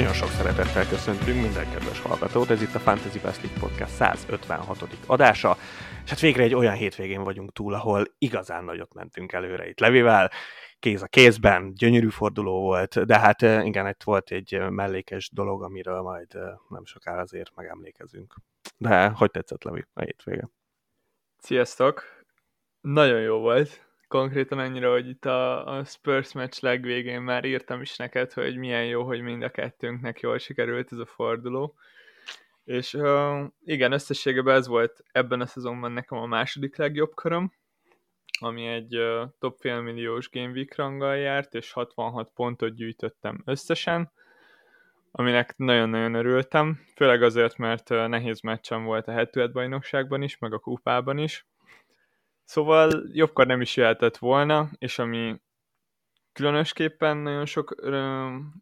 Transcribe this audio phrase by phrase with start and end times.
[0.00, 4.84] Nagyon sok szeretettel köszöntünk minden kedves hallgatót, ez itt a Fantasy Best League Podcast 156.
[5.06, 5.56] adása,
[6.04, 10.30] és hát végre egy olyan hétvégén vagyunk túl, ahol igazán nagyot mentünk előre itt Levivel,
[10.78, 15.30] kéz a kézben, gyönyörű forduló volt, de hát eh, igen, itt volt egy eh, mellékes
[15.32, 18.34] dolog, amiről majd eh, nem sokára azért megemlékezünk.
[18.76, 20.48] De hogy tetszett Levi a hétvége?
[21.38, 22.02] Sziasztok!
[22.80, 23.89] Nagyon jó volt.
[24.10, 28.84] Konkrétan ennyire, hogy itt a, a Spurs meccs legvégén már írtam is neked, hogy milyen
[28.84, 31.74] jó, hogy mind a kettőnknek jól sikerült ez a forduló.
[32.64, 37.52] És uh, igen, összességében ez volt ebben a szezonban nekem a második legjobb köröm,
[38.40, 44.12] ami egy uh, top félmilliós Game Week ranggal járt, és 66 pontot gyűjtöttem összesen,
[45.10, 50.52] aminek nagyon-nagyon örültem, főleg azért, mert uh, nehéz meccsem volt a head bajnokságban is, meg
[50.52, 51.46] a kupában is.
[52.50, 55.40] Szóval jobbkor nem is jöhetett volna, és ami
[56.32, 58.54] különösképpen nagyon sok öröm,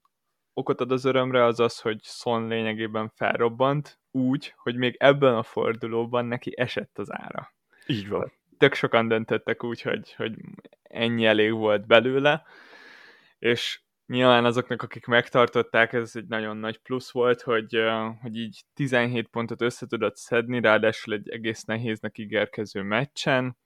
[0.53, 5.43] okot ad az örömre, az az, hogy Son lényegében felrobbant úgy, hogy még ebben a
[5.43, 7.55] fordulóban neki esett az ára.
[7.87, 10.35] Így van tök sokan döntöttek úgy, hogy, hogy
[10.83, 12.45] ennyi elég volt belőle,
[13.39, 17.83] és nyilván azoknak, akik megtartották, ez egy nagyon nagy plusz volt, hogy,
[18.21, 23.57] hogy így 17 pontot össze tudott szedni, ráadásul egy egész nehéznek ígérkező meccsen.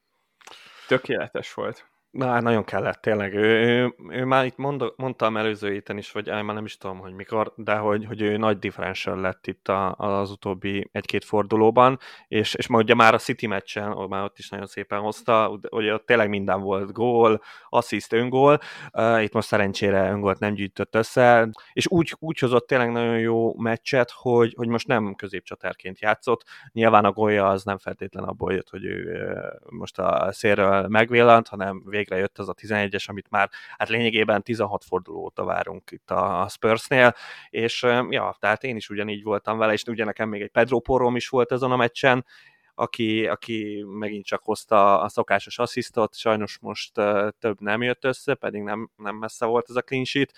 [0.87, 1.92] Tökéletes volt.
[2.13, 3.35] Na, nagyon kellett, tényleg.
[3.35, 6.99] Ő, ő, ő már itt mond, mondtam előző héten is, vagy már nem is tudom,
[6.99, 11.99] hogy mikor, de hogy, hogy ő nagy differential lett itt a, az utóbbi egy-két fordulóban,
[12.29, 15.59] és, és ma ugye már a City meccsen, ott már ott is nagyon szépen hozta,
[15.69, 18.61] hogy ott tényleg minden volt gól, assziszt, öngól,
[18.93, 23.59] uh, itt most szerencsére öngolt nem gyűjtött össze, és úgy, úgy hozott tényleg nagyon jó
[23.59, 28.69] meccset, hogy, hogy most nem középcsatárként játszott, nyilván a gólja az nem feltétlen abból jött,
[28.69, 29.23] hogy ő
[29.69, 34.85] most a szélről megvillant, hanem végre jött az a 11-es, amit már hát lényegében 16
[34.85, 37.15] forduló óta várunk itt a Spursnél,
[37.51, 41.17] és ja, tehát én is ugyanígy voltam vele, és ugye nekem még egy Pedro Porrom
[41.17, 42.25] is volt ezen a meccsen,
[42.75, 46.93] aki, aki megint csak hozta a szokásos asszisztot, sajnos most
[47.39, 50.33] több nem jött össze, pedig nem, nem messze volt ez a clean sheet,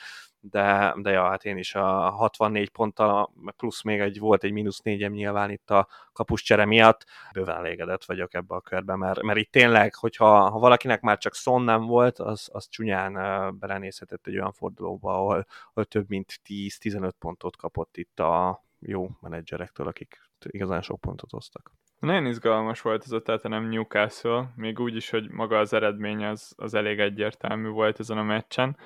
[0.51, 4.81] de, de ja, hát én is a 64 ponttal, plusz még egy volt egy mínusz
[4.81, 9.39] négyem nyilván itt a kapus csere miatt, bőven elégedett vagyok ebbe a körbe, mert, mert
[9.39, 13.13] itt tényleg, hogyha ha valakinek már csak szon nem volt, az, az csúnyán
[13.59, 19.87] belenézhetett egy olyan fordulóba, ahol, ahol több mint 10-15 pontot kapott itt a jó menedzserektől,
[19.87, 21.73] akik igazán sok pontot hoztak.
[21.99, 23.13] Nagyon izgalmas volt ez
[23.43, 28.01] a nem Newcastle, még úgy is, hogy maga az eredmény az, az elég egyértelmű volt
[28.01, 28.77] ezen a meccsen.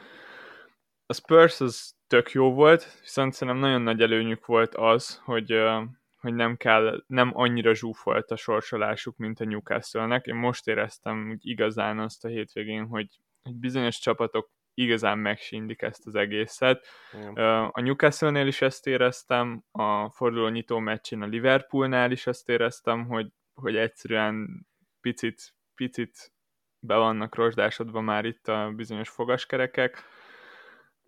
[1.10, 5.62] A Spurs az tök jó volt, viszont szerintem nagyon nagy előnyük volt az, hogy,
[6.20, 10.26] hogy nem kell, nem annyira zsúfolt a sorsolásuk, mint a Newcastle-nek.
[10.26, 13.08] Én most éreztem úgy igazán azt a hétvégén, hogy,
[13.42, 16.86] hogy bizonyos csapatok igazán megsindik ezt az egészet.
[17.12, 17.36] Igen.
[17.72, 23.32] A Newcastle-nél is ezt éreztem, a forduló nyitó meccsén a Liverpoolnál is ezt éreztem, hogy,
[23.54, 24.66] hogy egyszerűen
[25.00, 26.32] picit, picit
[26.80, 30.04] be vannak rozsdásodva már itt a bizonyos fogaskerekek.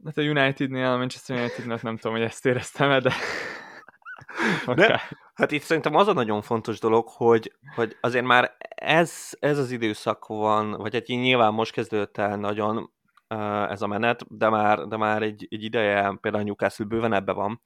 [0.04, 3.12] Hát a Unitednél, a Manchester Unitednél nem tudom, hogy ezt éreztem de...
[4.66, 4.86] okay.
[4.86, 5.02] De,
[5.34, 9.70] hát itt szerintem az a nagyon fontos dolog, hogy, hogy azért már ez, ez az
[9.70, 12.90] időszak van, vagy hát nyilván most kezdődött el nagyon
[13.68, 17.32] ez a menet, de már, de már egy, egy ideje például a Newcastle bőven ebbe
[17.32, 17.60] van,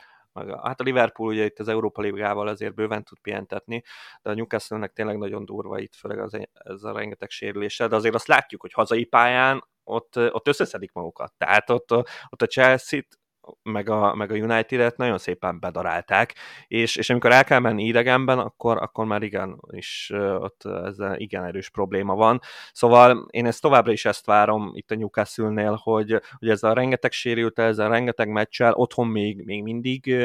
[0.63, 3.83] hát a Liverpool ugye itt az Európa Ligával azért bőven tud pihentetni,
[4.23, 8.15] de a Newcastle-nek tényleg nagyon durva itt, főleg az, ez a rengeteg sérülése, de azért
[8.15, 11.33] azt látjuk, hogy hazai pályán ott, ott összeszedik magukat.
[11.37, 11.93] Tehát ott,
[12.29, 13.19] ott a Chelsea-t
[13.63, 16.35] meg a, meg a United-et nagyon szépen bedarálták,
[16.67, 21.45] és, és amikor el kell menni idegenben, akkor, akkor már igen, is ott ez igen
[21.45, 22.41] erős probléma van.
[22.73, 27.13] Szóval én ezt továbbra is ezt várom itt a Newcastle-nél, hogy, hogy ez a rengeteg
[27.13, 30.17] sérült, ez a rengeteg meccsel, otthon még, még mindig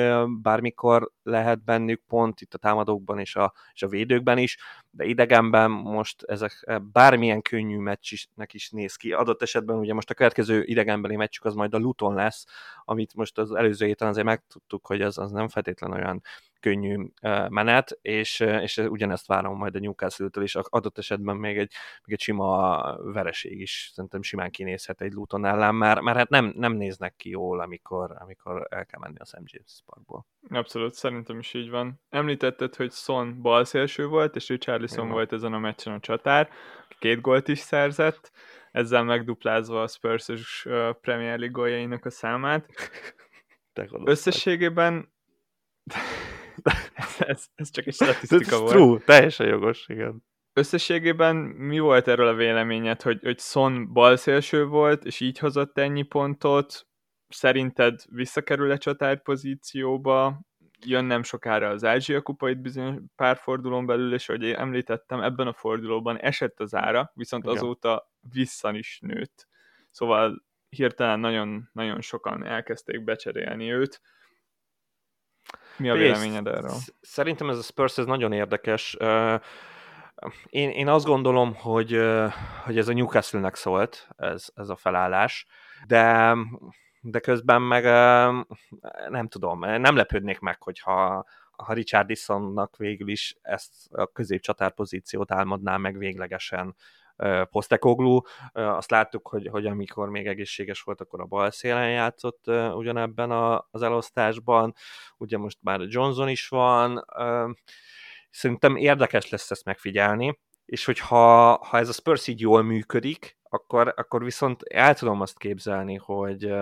[0.42, 4.58] bármikor lehet bennük pont, itt a támadókban és a, és a védőkben is,
[4.92, 9.12] de idegenben most ezek bármilyen könnyű meccsnek is néz ki.
[9.12, 12.46] Adott esetben ugye most a következő idegenbeli meccsük az majd a Luton lesz,
[12.86, 16.22] amit most az előző héten azért megtudtuk, hogy az, az nem feltétlen olyan
[16.60, 17.12] könnyű
[17.50, 21.72] menet, és, és ugyanezt várom majd a Newcastle-től, és adott esetben még egy,
[22.06, 26.54] még egy sima vereség is szerintem simán kinézhet egy Luton ellen, mert, mert hát nem,
[26.56, 29.42] nem néznek ki jól, amikor, amikor el kell menni a St.
[29.44, 30.26] James Parkból.
[30.50, 32.02] Abszolút, szerintem is így van.
[32.10, 36.50] Említetted, hogy Son balszélső volt, és Richarlison volt ezen a meccsen a csatár,
[37.00, 38.32] két gólt is szerzett,
[38.72, 40.68] ezzel megduplázva a Spurs-ös
[41.02, 42.66] Premier League góljainak a számát.
[44.06, 45.14] Összességében
[47.20, 48.72] ez, ez csak egy statisztika volt.
[48.72, 50.24] True, teljesen jogos, igen.
[50.54, 56.04] Összességében mi volt erről a véleményed, hogy, hogy Son balszélső volt, és így hozott ennyi
[56.04, 56.88] pontot,
[57.28, 60.42] szerinted visszakerül-e csatár pozícióba,
[60.86, 65.48] jön nem sokára az Ázsia kupa itt bizonyos pár fordulón belül, és ahogy említettem, ebben
[65.48, 67.56] a fordulóban esett az ára, viszont Igen.
[67.56, 69.48] azóta visszan is nőtt.
[69.90, 74.02] Szóval hirtelen nagyon, nagyon sokan elkezdték becserélni őt.
[75.78, 76.76] Mi a véleményed erről?
[77.02, 78.98] Szerintem ez a Spurs ez nagyon érdekes.
[80.50, 82.02] Én, én azt gondolom, hogy,
[82.64, 85.48] hogy ez a Newcastle-nek szólt, ez, ez a felállás,
[85.88, 86.36] de
[87.02, 87.84] de közben meg
[89.10, 91.26] nem tudom, nem lepődnék meg, hogyha
[91.64, 96.76] ha Richardisonnak végül is ezt a középcsatár pozíciót álmodná meg véglegesen
[97.50, 98.20] Postekoglu.
[98.52, 103.32] Azt láttuk, hogy, hogy amikor még egészséges volt, akkor a bal szélen játszott ugyanebben
[103.72, 104.74] az elosztásban.
[105.18, 107.06] Ugye most már Johnson is van.
[108.30, 113.94] Szerintem érdekes lesz ezt megfigyelni, és hogyha ha ez a Spurs így jól működik, akkor,
[113.96, 116.54] akkor viszont el tudom azt képzelni, hogy,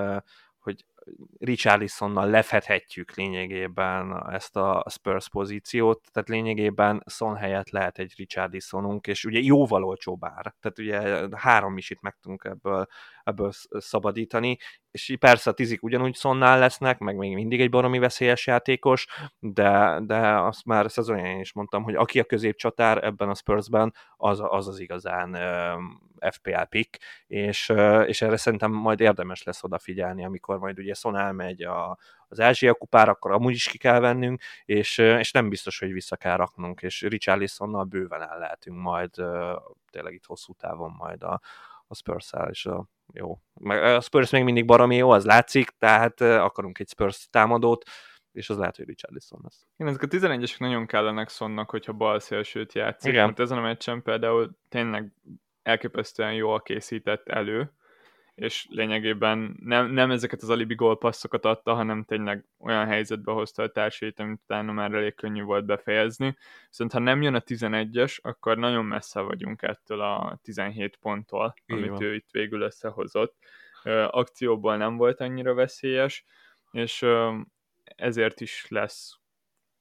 [0.59, 0.85] hogy
[1.37, 9.25] Richarlisonnal lefedhetjük lényegében ezt a Spurs pozíciót, tehát lényegében Son helyett lehet egy Richarlisonunk, és
[9.25, 12.87] ugye jóval olcsóbb ár, tehát ugye három is itt meg tudunk ebből,
[13.23, 14.57] ebből szabadítani,
[14.97, 19.07] és persze a tizik ugyanúgy Sonnál lesznek, meg még mindig egy baromi veszélyes játékos,
[19.39, 24.41] de, de azt már szezonján is mondtam, hogy aki a középcsatár ebben a Spursben, az
[24.43, 25.37] az, az igazán
[26.31, 27.73] FPL pick, és,
[28.05, 31.97] és erre szerintem majd érdemes lesz odafigyelni, amikor majd ugye Son elmegy a,
[32.27, 36.15] az Ázsia kupára, akkor amúgy is ki kell vennünk, és, és nem biztos, hogy vissza
[36.15, 39.11] kell raknunk, és Richarlisonnal bőven el lehetünk majd
[39.91, 41.41] tényleg itt hosszú távon majd a,
[41.87, 43.41] a spurs és a jó.
[43.69, 47.89] A Spurs még mindig baromi jó, az látszik, tehát akarunk egy Spurs támadót,
[48.31, 49.67] és az lehet, hogy Richarlison lesz.
[49.77, 53.25] Igen, ezek a 11-esek nagyon kellenek szonnak, hogyha bal szélsőt játszik, Igen.
[53.25, 55.13] mert ezen a meccsen például tényleg
[55.63, 57.71] elképesztően jól készített elő,
[58.37, 63.71] és lényegében nem, nem ezeket az alibi gólpasszokat adta, hanem tényleg olyan helyzetbe hozta a
[63.71, 66.37] társait, amit utána már elég könnyű volt befejezni.
[66.67, 71.77] Viszont ha nem jön a 11-es, akkor nagyon messze vagyunk ettől a 17 ponttól, Így
[71.77, 72.01] amit van.
[72.01, 73.35] ő itt végül összehozott.
[74.07, 76.25] Akcióból nem volt annyira veszélyes,
[76.71, 77.05] és
[77.95, 79.19] ezért is lesz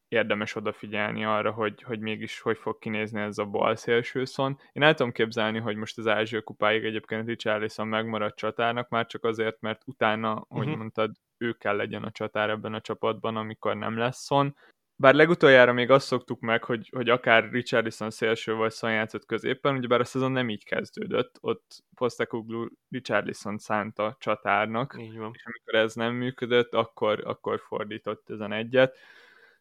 [0.08, 4.58] érdemes odafigyelni arra, hogy, hogy mégis hogy fog kinézni ez a bal szélsőszon.
[4.72, 9.24] Én el tudom képzelni, hogy most az Ázsia kupáig egyébként Richarlison megmarad csatárnak, már csak
[9.24, 10.58] azért, mert utána, uh-huh.
[10.58, 10.76] hogy mhm.
[10.76, 14.56] mondtad, ő kell legyen a csatár ebben a csapatban, amikor nem lesz szon.
[14.98, 19.76] Bár legutoljára még azt szoktuk meg, hogy, hogy akár Richardson szélső vagy Son játszott középen,
[19.76, 26.14] ugyebár a szezon nem így kezdődött, ott Postekoglu Richardson szánta csatárnak, és amikor ez nem
[26.14, 28.96] működött, akkor, akkor fordított ezen egyet.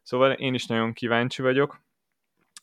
[0.06, 1.80] Szóval én is nagyon kíváncsi vagyok,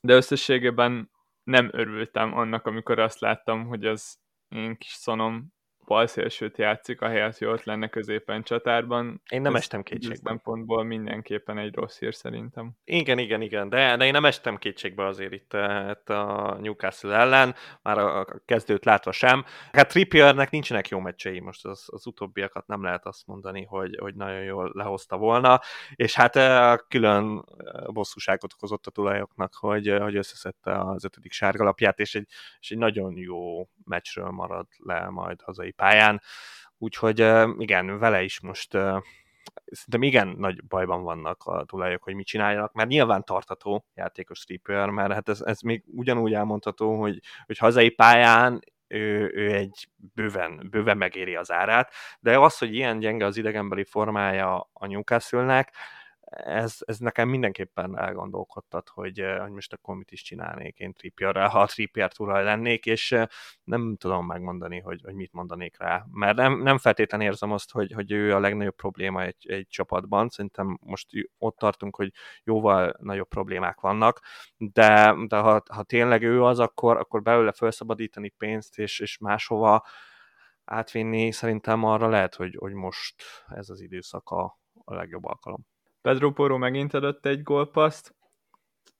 [0.01, 1.11] de összességében
[1.43, 5.52] nem örültem annak, amikor azt láttam, hogy az én kis szonom
[5.85, 9.21] balszélsőt játszik, ahelyett, hogy ott lenne középen csatárban.
[9.29, 10.15] Én nem Ez estem kétségbe.
[10.23, 12.71] szempontból mindenképpen egy rossz hír szerintem.
[12.83, 17.15] Igen, igen, igen, de, de én nem estem kétségbe azért itt, eh, itt a Newcastle
[17.15, 19.45] ellen, már a kezdőt látva sem.
[19.71, 24.15] Hát Trippiernek nincsenek jó meccsei, most az, az utóbbiakat nem lehet azt mondani, hogy, hogy
[24.15, 25.59] nagyon jól lehozta volna,
[25.95, 31.99] és hát eh, külön eh, bosszúságot okozott a tulajoknak, hogy, hogy összeszedte az ötödik sárgalapját,
[31.99, 32.27] és egy,
[32.59, 36.21] és egy nagyon jó meccsről marad le majd hazai pályán,
[36.77, 37.19] úgyhogy
[37.57, 38.77] igen, vele is most
[39.65, 44.89] szerintem igen nagy bajban vannak a tulajok, hogy mit csináljanak, mert nyilván tartató játékos stripper,
[44.89, 50.67] mert hát ez, ez még ugyanúgy elmondható, hogy, hogy hazai pályán ő, ő egy bőven,
[50.69, 55.73] bőven megéri az árát, de az, hogy ilyen gyenge az idegenbeli formája a Newcastle-nek,
[56.35, 61.47] ez, ez nekem mindenképpen elgondolkodtat, hogy, eh, hogy most akkor mit is csinálnék én Trippierrel,
[61.47, 63.27] ha a Trippier tulaj lennék, és eh,
[63.63, 66.05] nem tudom megmondani, hogy, hogy mit mondanék rá.
[66.11, 70.29] Mert nem, nem feltétlenül érzem azt, hogy, hogy ő a legnagyobb probléma egy, egy csapatban,
[70.29, 72.11] szerintem most ott tartunk, hogy
[72.43, 74.19] jóval nagyobb problémák vannak,
[74.57, 79.85] de, de ha, ha tényleg ő az, akkor, akkor belőle felszabadítani pénzt, és, és máshova
[80.65, 85.65] átvinni, szerintem arra lehet, hogy, hogy most ez az időszak a legjobb alkalom.
[86.03, 88.15] Pedro Porro megint adott egy gólpaszt,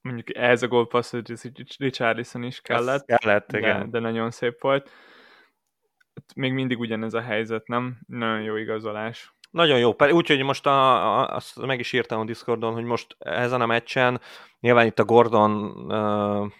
[0.00, 3.90] mondjuk ehhez a gólpasszhoz Richarlison is kellett, Ez kellett de, igen.
[3.90, 4.90] de nagyon szép volt.
[6.34, 7.98] Még mindig ugyanez a helyzet, nem?
[8.06, 9.34] Nagyon jó igazolás.
[9.54, 13.60] Nagyon jó, úgyhogy most a, a, azt meg is írtam a Discordon, hogy most ezen
[13.60, 14.20] a meccsen
[14.64, 15.72] Nyilván itt a Gordon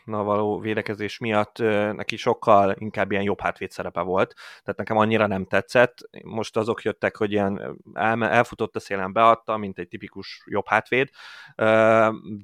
[0.05, 1.59] való védekezés miatt
[1.93, 5.99] neki sokkal inkább ilyen jobb hátvéd szerepe volt, tehát nekem annyira nem tetszett.
[6.25, 7.79] Most azok jöttek, hogy ilyen
[8.21, 11.09] elfutott a szélen beadta, mint egy tipikus jobb hátvéd,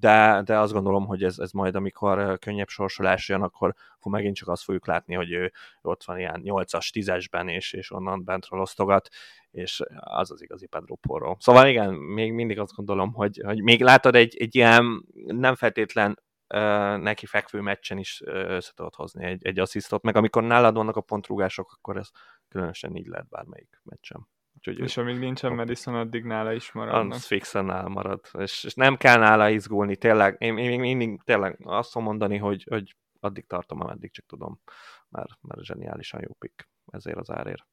[0.00, 4.36] de, de azt gondolom, hogy ez, ez majd, amikor könnyebb sorsolás jön, akkor, akkor megint
[4.36, 5.52] csak azt fogjuk látni, hogy ő
[5.82, 9.08] ott van ilyen 8-as, 10-esben, és, és onnan bentről osztogat,
[9.50, 11.36] és az az igazi Pedro Porro.
[11.38, 16.22] Szóval igen, még mindig azt gondolom, hogy, hogy még látod egy, egy ilyen nem feltétlen
[16.54, 20.74] uh, neki fekvő meccsen is uh, össze tudod hozni egy, egy asszisztot, meg amikor nálad
[20.74, 22.08] vannak a pontrúgások, akkor ez
[22.48, 24.28] különösen így lehet bármelyik meccsen.
[24.56, 27.12] Úgyhogy és amíg nincsen Madison, addig nála is maradnak.
[27.12, 28.20] Az fixen nála marad.
[28.38, 30.36] És, és nem kell nála izgulni, tényleg.
[30.38, 34.60] Én, én még mindig tényleg azt mondani, hogy, hogy addig tartom, ameddig csak tudom.
[35.08, 37.66] Mert, mert zseniálisan jó pick ezért az árért.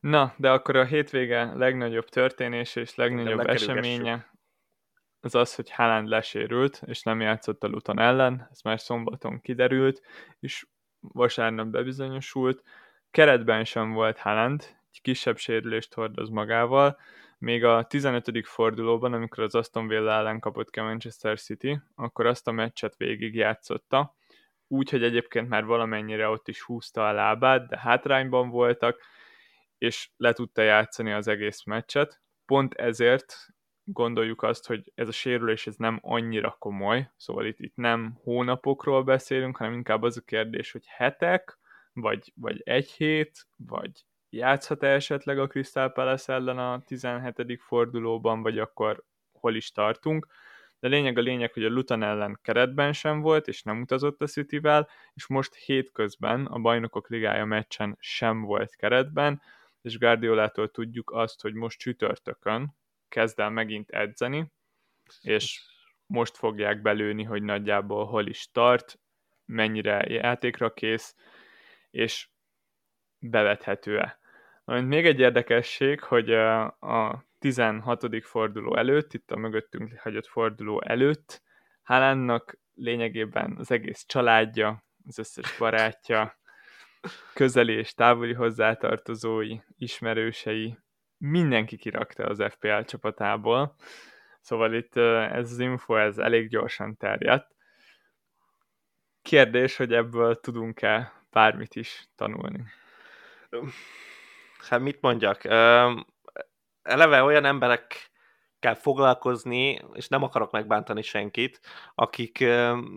[0.00, 4.30] Na, de akkor a hétvége legnagyobb történés és legnagyobb eseménye
[5.20, 10.02] az az, hogy Haaland lesérült, és nem játszott a Luton ellen, ez már szombaton kiderült,
[10.40, 10.66] és
[11.00, 12.62] vasárnap bebizonyosult.
[13.10, 16.98] Keretben sem volt Haaland, egy kisebb sérülést hordoz magával,
[17.38, 18.46] még a 15.
[18.46, 22.96] fordulóban, amikor az Aston Villa ellen kapott ki a Manchester City, akkor azt a meccset
[22.96, 24.14] végig játszotta,
[24.66, 29.00] úgy, hogy egyébként már valamennyire ott is húzta a lábát, de hátrányban voltak,
[29.80, 32.20] és le tudta játszani az egész meccset.
[32.44, 33.34] Pont ezért
[33.84, 39.04] gondoljuk azt, hogy ez a sérülés ez nem annyira komoly, szóval itt, itt nem hónapokról
[39.04, 41.58] beszélünk, hanem inkább az a kérdés, hogy hetek,
[41.92, 43.90] vagy, vagy egy hét, vagy
[44.30, 47.60] játszhat-e esetleg a Crystal Palace ellen a 17.
[47.60, 50.26] fordulóban, vagy akkor hol is tartunk.
[50.78, 54.26] De lényeg a lényeg, hogy a Luton ellen keretben sem volt, és nem utazott a
[54.26, 59.42] Cityvel, és most hétközben a Bajnokok Ligája meccsen sem volt keretben,
[59.82, 62.76] és Guardiolától tudjuk azt, hogy most csütörtökön
[63.08, 64.52] kezd el megint edzeni,
[65.20, 65.62] és
[66.06, 69.00] most fogják belőni, hogy nagyjából hol is tart,
[69.44, 71.14] mennyire játékra kész,
[71.90, 72.28] és
[73.18, 74.18] bevethető-e.
[74.64, 78.24] Amit még egy érdekesség, hogy a 16.
[78.24, 81.42] forduló előtt, itt a mögöttünk hagyott forduló előtt,
[81.82, 86.39] Haalandnak lényegében az egész családja, az összes barátja,
[87.34, 90.78] közeli és távoli hozzátartozói, ismerősei,
[91.18, 93.74] mindenki kirakta az FPL csapatából.
[94.40, 97.54] Szóval itt ez az info, ez elég gyorsan terjedt.
[99.22, 102.64] Kérdés, hogy ebből tudunk-e bármit is tanulni?
[104.68, 105.44] Hát mit mondjak?
[106.82, 108.09] Eleve olyan emberek
[108.60, 111.60] kell foglalkozni, és nem akarok megbántani senkit,
[111.94, 112.38] akik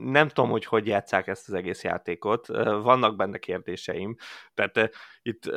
[0.03, 2.47] nem tudom, hogy hogy játszák ezt az egész játékot,
[2.81, 4.15] vannak benne kérdéseim,
[4.53, 4.89] tehát
[5.23, 5.51] itt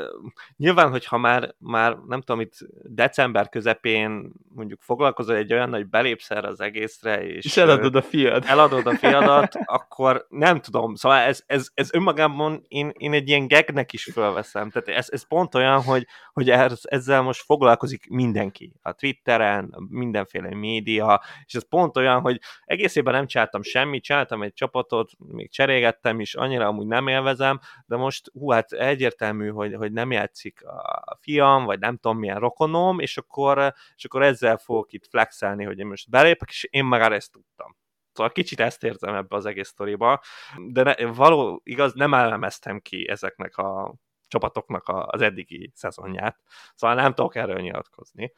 [0.56, 6.30] nyilván, hogyha már, már nem tudom, itt december közepén mondjuk foglalkozol egy olyan, hogy belépsz
[6.30, 8.44] erre az egészre, és, és eladod a fiad.
[8.46, 13.46] Eladod a fiadat, akkor nem tudom, szóval ez, ez, ez önmagában én, én egy ilyen
[13.46, 18.72] gegnek is fölveszem, tehát ez, ez pont olyan, hogy, hogy ez, ezzel most foglalkozik mindenki,
[18.82, 24.52] a Twitteren, mindenféle média, és ez pont olyan, hogy egészében nem csináltam semmit, csináltam egy
[24.52, 29.92] csapatot, még cserégettem is, annyira amúgy nem élvezem, de most hú, hát egyértelmű, hogy, hogy
[29.92, 30.64] nem játszik
[31.06, 35.64] a fiam, vagy nem tudom milyen rokonom, és akkor, és akkor ezzel fogok itt flexelni,
[35.64, 37.76] hogy én most belépek, és én már ezt tudtam.
[38.12, 40.20] Szóval kicsit ezt érzem ebbe az egész sztoriba,
[40.68, 43.94] de ne, való igaz, nem elemeztem ki ezeknek a
[44.28, 46.40] csapatoknak az eddigi szezonját,
[46.74, 48.32] szóval nem tudok erről nyilatkozni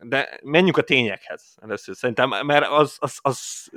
[0.00, 2.96] de menjünk a tényekhez először szerintem, mert az...
[3.00, 3.70] az, az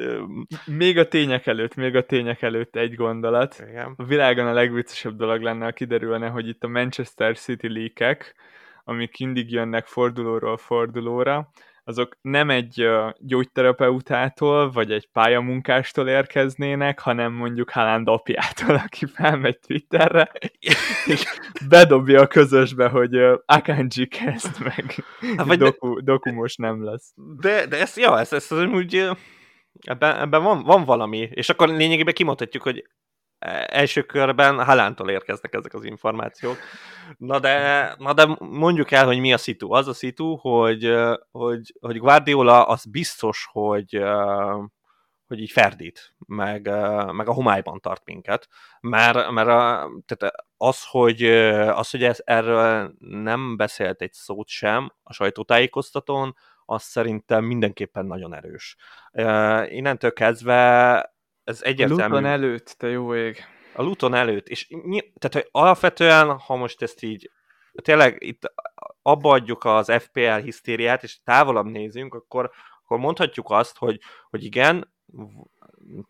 [0.65, 3.63] még a tények előtt, még a tények előtt egy gondolat.
[3.69, 3.93] Igen.
[3.97, 8.35] A világon a legviccesebb dolog lenne, ha kiderülne, hogy itt a Manchester City leakek,
[8.83, 11.49] amik mindig jönnek fordulóról fordulóra,
[11.83, 20.31] azok nem egy gyógyterapeutától, vagy egy pályamunkástól érkeznének, hanem mondjuk Haaland apjától, aki felmegy Twitterre,
[21.05, 21.23] és
[21.69, 24.95] bedobja a közösbe, hogy Akanji kezd meg.
[25.37, 26.01] Hát, vagy doku, de...
[26.03, 27.13] doku most nem lesz.
[27.39, 29.09] De, de ez, ja, ez, ez az úgy,
[29.81, 32.85] ebben, ebben van, van valami, és akkor lényegében kimondhatjuk, hogy
[33.65, 36.57] első körben Halántól érkeznek ezek az információk.
[37.17, 39.73] Na de, na de mondjuk el, hogy mi a szitu.
[39.73, 40.93] Az a szitu, hogy,
[41.31, 44.03] hogy, hogy Guardiola az biztos, hogy,
[45.27, 46.69] hogy így ferdít, meg,
[47.11, 48.47] meg a homályban tart minket,
[48.81, 51.23] mert, mert a, tehát az, hogy,
[51.69, 58.33] az, hogy ez, erről nem beszélt egy szót sem a sajtótájékoztatón, az szerintem mindenképpen nagyon
[58.33, 58.75] erős.
[59.69, 61.10] Innentől kezdve
[61.43, 62.03] ez egyértelmű.
[62.03, 63.43] A Luton előtt, te jó ég.
[63.75, 67.31] A Luton előtt, és tehát, hogy alapvetően, ha most ezt így
[67.81, 68.53] tényleg itt
[69.01, 72.51] abba adjuk az FPL hisztériát, és távolabb nézünk, akkor,
[72.83, 74.93] akkor mondhatjuk azt, hogy, hogy igen,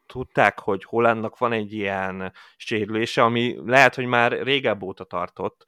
[0.05, 5.65] tudták, hogy Hollandnak van egy ilyen sérülése, ami lehet, hogy már régebb óta tartott,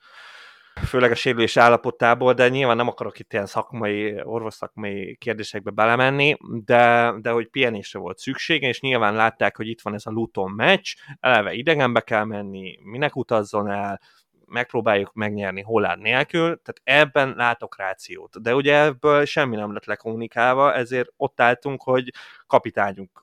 [0.86, 7.14] főleg a sérülés állapotából, de nyilván nem akarok itt ilyen szakmai, orvosszakmai kérdésekbe belemenni, de,
[7.22, 10.94] de hogy pihenésre volt szüksége, és nyilván látták, hogy itt van ez a Luton meccs,
[11.20, 14.00] eleve idegenbe kell menni, minek utazzon el,
[14.46, 18.42] megpróbáljuk megnyerni Holland nélkül, tehát ebben látok rációt.
[18.42, 22.12] De ugye ebből semmi nem lett lekommunikálva, ezért ott álltunk, hogy
[22.48, 23.23] kapitányunk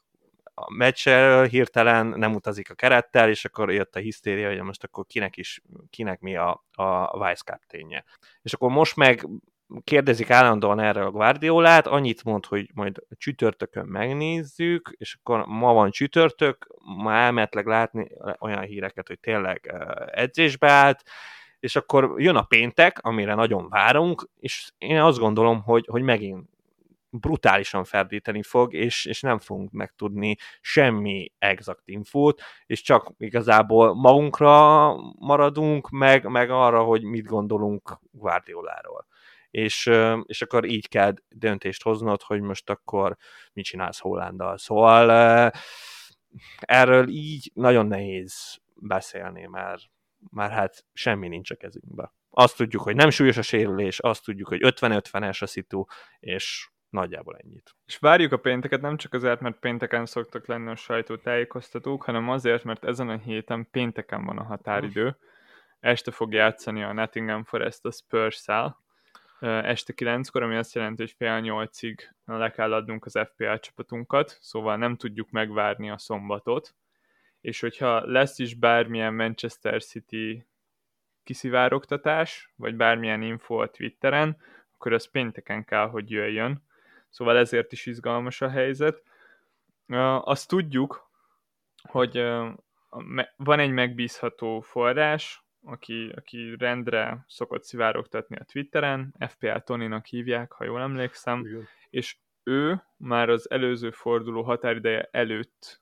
[0.61, 5.07] a meccsel hirtelen nem utazik a kerettel, és akkor jött a hisztéria, hogy most akkor
[5.07, 8.05] kinek is, kinek mi a, a vice captainje.
[8.43, 9.27] És akkor most meg
[9.85, 15.91] kérdezik állandóan erre a Guardiolát, annyit mond, hogy majd csütörtökön megnézzük, és akkor ma van
[15.91, 19.75] csütörtök, ma elmetleg látni olyan híreket, hogy tényleg
[20.07, 21.03] edzésbe állt,
[21.61, 26.49] és akkor jön a péntek, amire nagyon várunk, és én azt gondolom, hogy, hogy megint
[27.11, 34.95] brutálisan ferdíteni fog, és, és nem fogunk megtudni semmi exakt infót, és csak igazából magunkra
[35.19, 39.07] maradunk, meg, meg arra, hogy mit gondolunk Guardioláról.
[39.51, 39.91] És,
[40.23, 43.17] és akkor így kell döntést hoznod, hogy most akkor
[43.53, 44.59] mit csinálsz Hollanddal.
[44.59, 45.11] Szóval
[46.61, 49.83] erről így nagyon nehéz beszélni, mert
[50.31, 52.13] már hát semmi nincs a kezünkben.
[52.31, 55.85] Azt tudjuk, hogy nem súlyos a sérülés, azt tudjuk, hogy 50-50-es a szitu,
[56.19, 57.75] és Nagyjából ennyit.
[57.87, 62.65] És várjuk a pénteket nem csak azért, mert pénteken szoktak lenni a sajtótájékoztatók, hanem azért,
[62.65, 65.17] mert ezen a héten pénteken van a határidő.
[65.81, 68.79] Este fog játszani a Nottingham Forest a Spurs-szel,
[69.41, 74.77] este 9-kor, ami azt jelenti, hogy fél nyolcig le kell adnunk az FPL csapatunkat, szóval
[74.77, 76.75] nem tudjuk megvárni a szombatot,
[77.41, 80.47] és hogyha lesz is bármilyen Manchester City
[81.25, 84.37] kiszivárogtatás, vagy bármilyen info a Twitteren,
[84.75, 86.69] akkor az pénteken kell, hogy jöjjön,
[87.11, 89.03] szóval ezért is izgalmas a helyzet.
[90.21, 91.11] Azt tudjuk,
[91.83, 92.17] hogy
[93.37, 100.65] van egy megbízható forrás, aki, aki rendre szokott szivárogtatni a Twitteren, FPL Toninak hívják, ha
[100.65, 101.69] jól emlékszem, Igen.
[101.91, 105.81] és ő már az előző forduló határideje előtt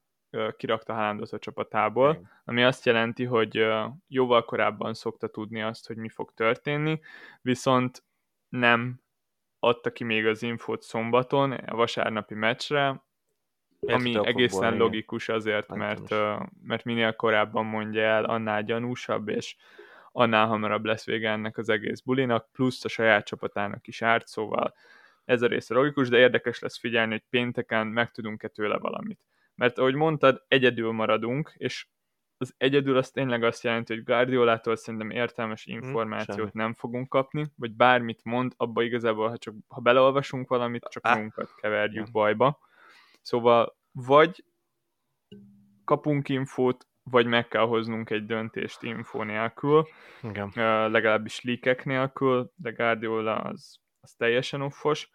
[0.57, 2.31] kirakta Haalandot a csapatából, Igen.
[2.45, 3.67] ami azt jelenti, hogy
[4.09, 7.01] jóval korábban szokta tudni azt, hogy mi fog történni,
[7.41, 8.05] viszont
[8.49, 9.01] nem
[9.59, 13.03] adta ki még az infót szombaton, a vasárnapi meccsre,
[13.81, 16.15] ami Érte egészen logikus azért, mert,
[16.63, 19.57] mert minél korábban mondja el, annál gyanúsabb, és
[20.13, 24.75] annál hamarabb lesz vége ennek az egész bulinak, plusz a saját csapatának is árt, szóval
[25.25, 29.21] ez a része logikus, de érdekes lesz figyelni, hogy pénteken megtudunk-e tőle valamit.
[29.55, 31.87] Mert ahogy mondtad, egyedül maradunk, és
[32.41, 37.09] az egyedül az tényleg azt jelenti, hogy Guardiolától szerintem értelmes hm, információt hmm, nem fogunk
[37.09, 41.15] kapni, vagy bármit mond, abba igazából, ha csak ha beleolvasunk valamit, csak ah.
[41.15, 42.13] magunkat keverjük ja.
[42.13, 42.59] bajba.
[43.23, 44.45] Szóval vagy
[45.85, 49.89] kapunk infót, vagy meg kell hoznunk egy döntést info nélkül,
[50.23, 50.47] Igen.
[50.47, 50.55] Uh,
[50.91, 55.11] legalábbis líkek nélkül, de Guardiola az, az teljesen offos,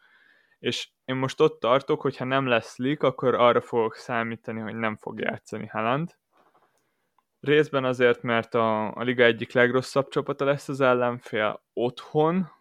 [0.60, 4.76] és én most ott tartok, hogy ha nem lesz leak, akkor arra fogok számítani, hogy
[4.76, 6.16] nem fog játszani Haaland,
[7.44, 12.52] Részben azért, mert a, a liga egyik legrosszabb csapata lesz az ellenfél otthon,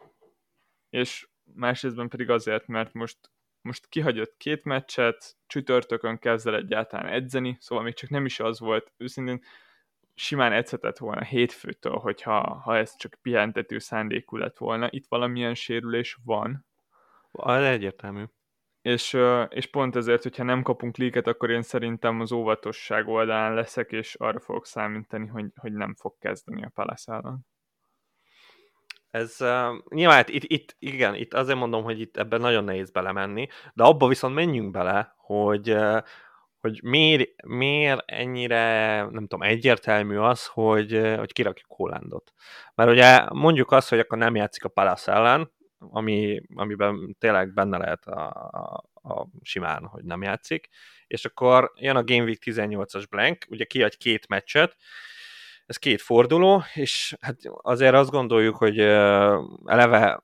[0.90, 3.18] és másrésztben pedig azért, mert most,
[3.60, 8.60] most kihagyott két meccset, csütörtökön kezd el egyáltalán edzeni, szóval még csak nem is az
[8.60, 9.42] volt, őszintén
[10.14, 14.88] simán edzhetett volna hétfőtől, hogyha ha ez csak pihentető szándékú lett volna.
[14.90, 16.66] Itt valamilyen sérülés van.
[17.30, 18.24] Az egyértelmű
[18.82, 19.18] és,
[19.48, 24.14] és pont ezért, hogyha nem kapunk líket, akkor én szerintem az óvatosság oldalán leszek, és
[24.14, 27.22] arra fogok számítani, hogy, hogy nem fog kezdeni a Palace.
[29.10, 33.48] Ez uh, nyilván itt, itt, igen, itt azért mondom, hogy itt ebben nagyon nehéz belemenni,
[33.74, 36.02] de abba viszont menjünk bele, hogy, uh,
[36.60, 42.32] hogy miért, miért ennyire, nem tudom, egyértelmű az, hogy, hogy kirakjuk Hollandot.
[42.74, 45.52] Mert ugye mondjuk azt, hogy akkor nem játszik a Palace ellen,
[45.90, 50.68] ami, amiben tényleg benne lehet a, a, a simán, hogy nem játszik,
[51.06, 54.76] és akkor jön a Game Week 18-as blank, ugye kiadj két meccset,
[55.66, 58.78] ez két forduló, és hát azért azt gondoljuk, hogy
[59.64, 60.22] eleve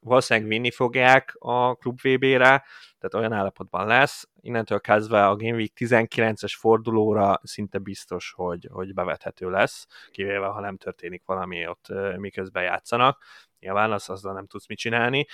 [0.00, 2.64] valószínűleg vinni fogják a Klub VB-re,
[2.98, 4.28] tehát olyan állapotban lesz.
[4.40, 10.60] Innentől kezdve a Game Week 19-es fordulóra szinte biztos, hogy, hogy bevethető lesz, kivéve ha
[10.60, 11.86] nem történik valami ott
[12.16, 13.24] miközben játszanak
[13.64, 15.26] nyilván az, azzal nem tudsz mit csinálni,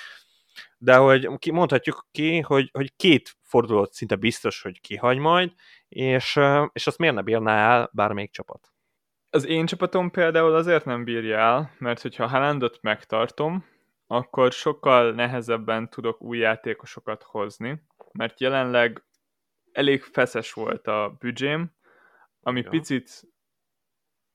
[0.79, 5.53] de hogy mondhatjuk ki, hogy, hogy két fordulót szinte biztos, hogy kihagy majd,
[5.89, 6.41] és,
[6.73, 8.73] és azt miért ne bírná el bármelyik csapat?
[9.31, 13.65] Az én csapatom például azért nem bírja el, mert hogyha Haalandot megtartom,
[14.07, 19.05] akkor sokkal nehezebben tudok új játékosokat hozni, mert jelenleg
[19.73, 21.73] elég feszes volt a büdzsém,
[22.43, 22.69] ami ja.
[22.69, 23.23] picit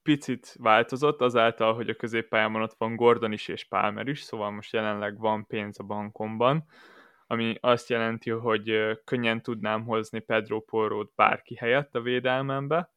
[0.05, 4.73] picit változott azáltal, hogy a középpályában ott van Gordon is és Palmer is, szóval most
[4.73, 6.65] jelenleg van pénz a bankomban,
[7.27, 12.93] ami azt jelenti, hogy könnyen tudnám hozni Pedro Porrót bárki helyett a védelmembe,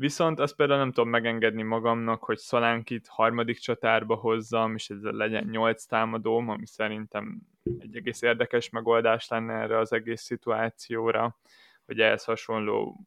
[0.00, 5.44] Viszont azt például nem tudom megengedni magamnak, hogy Szalánkit harmadik csatárba hozzam, és ez legyen
[5.44, 7.40] nyolc támadóm, ami szerintem
[7.78, 11.38] egy egész érdekes megoldás lenne erre az egész szituációra,
[11.86, 13.00] hogy ehhez hasonló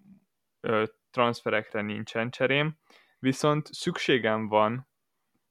[1.11, 2.77] transferekre nincsen cserém.
[3.19, 4.87] Viszont szükségem van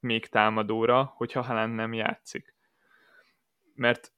[0.00, 2.54] még támadóra, hogyha Haaland nem játszik.
[3.74, 4.12] Mert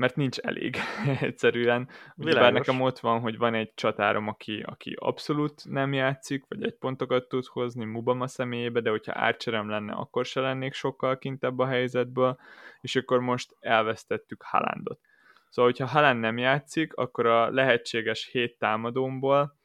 [0.00, 0.76] mert nincs elég
[1.20, 1.88] egyszerűen.
[2.14, 6.74] Bár nekem ott van, hogy van egy csatárom, aki, aki abszolút nem játszik, vagy egy
[6.74, 11.66] pontokat tud hozni Mubama személyébe, de hogyha árcserem lenne, akkor se lennék sokkal kintebb a
[11.66, 12.38] helyzetből,
[12.80, 15.00] és akkor most elvesztettük Halandot.
[15.48, 19.59] Szóval, hogyha Haland nem játszik, akkor a lehetséges hét támadómból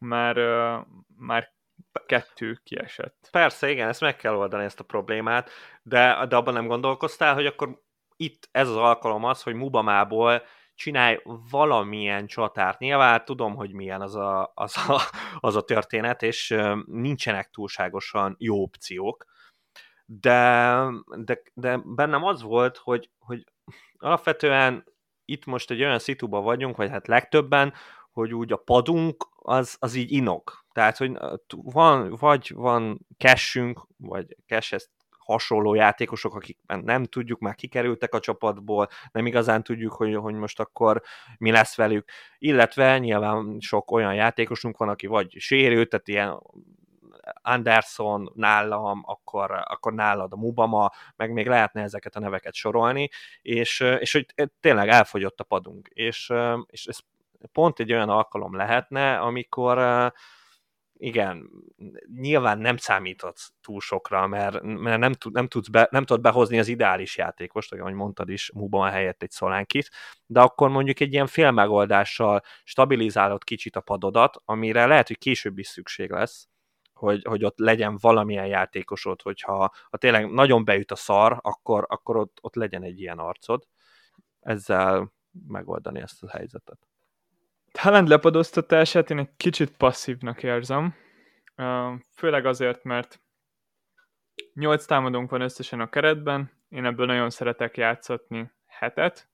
[0.00, 0.36] már,
[1.16, 1.52] már
[2.06, 3.28] kettő kiesett.
[3.30, 5.50] Persze, igen, ezt meg kell oldani, ezt a problémát,
[5.82, 7.82] de, de abban nem gondolkoztál, hogy akkor
[8.16, 10.42] itt ez az alkalom az, hogy Mubamából
[10.74, 12.78] csinálj valamilyen csatárt.
[12.78, 15.00] Nyilván tudom, hogy milyen az a, az a,
[15.40, 19.24] az a történet, és nincsenek túlságosan jó opciók,
[20.04, 20.84] de,
[21.16, 23.44] de, de bennem az volt, hogy, hogy
[23.98, 24.84] alapvetően
[25.24, 27.72] itt most egy olyan szituba vagyunk, vagy hát legtöbben,
[28.12, 30.64] hogy úgy a padunk az, az így inok.
[30.72, 37.54] Tehát, hogy van, vagy van cashünk, vagy cash ezt hasonló játékosok, akik nem tudjuk, már
[37.54, 41.02] kikerültek a csapatból, nem igazán tudjuk, hogy, hogy most akkor
[41.38, 46.40] mi lesz velük, illetve nyilván sok olyan játékosunk van, aki vagy sérült, tehát ilyen
[47.42, 53.08] Anderson nálam, akkor, akkor nálad a Mubama, meg még lehetne ezeket a neveket sorolni,
[53.42, 56.32] és, és hogy tényleg elfogyott a padunk, és,
[56.66, 56.98] és ez
[57.52, 59.78] pont egy olyan alkalom lehetne, amikor
[61.00, 61.50] igen,
[62.14, 66.58] nyilván nem számíthatsz túl sokra, mert, mert nem, tud, nem, tudsz be, nem tudod behozni
[66.58, 69.90] az ideális játékost, ahogy mondtad is, Muban helyett egy Szolánkit,
[70.26, 75.66] de akkor mondjuk egy ilyen félmegoldással stabilizálod kicsit a padodat, amire lehet, hogy később is
[75.66, 76.48] szükség lesz,
[76.92, 82.16] hogy, hogy ott legyen valamilyen játékosod, hogyha ha tényleg nagyon beüt a szar, akkor, akkor
[82.16, 83.66] ott, ott legyen egy ilyen arcod.
[84.40, 85.12] Ezzel
[85.46, 86.89] megoldani ezt a helyzetet.
[87.78, 90.94] Haaland lepadoztatását én egy kicsit passzívnak érzem,
[92.14, 93.20] főleg azért, mert
[94.54, 99.28] 8 támadónk van összesen a keretben, én ebből nagyon szeretek játszatni hetet,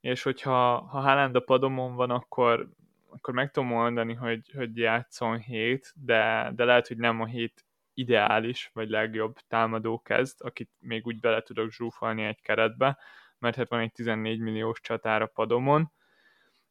[0.00, 2.68] és hogyha ha Haaland a padomon van, akkor,
[3.08, 7.64] akkor meg tudom mondani, hogy, hogy játszon 7, de, de lehet, hogy nem a 7
[7.94, 12.98] ideális, vagy legjobb támadó kezd, akit még úgy bele tudok zsúfolni egy keretbe,
[13.38, 15.92] mert hát van egy 14 milliós csatár a padomon,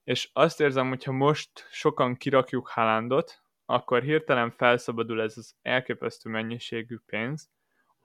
[0.06, 6.98] és azt érzem, hogyha most sokan kirakjuk Haalandot, akkor hirtelen felszabadul ez az elképesztő mennyiségű
[7.06, 7.50] pénz,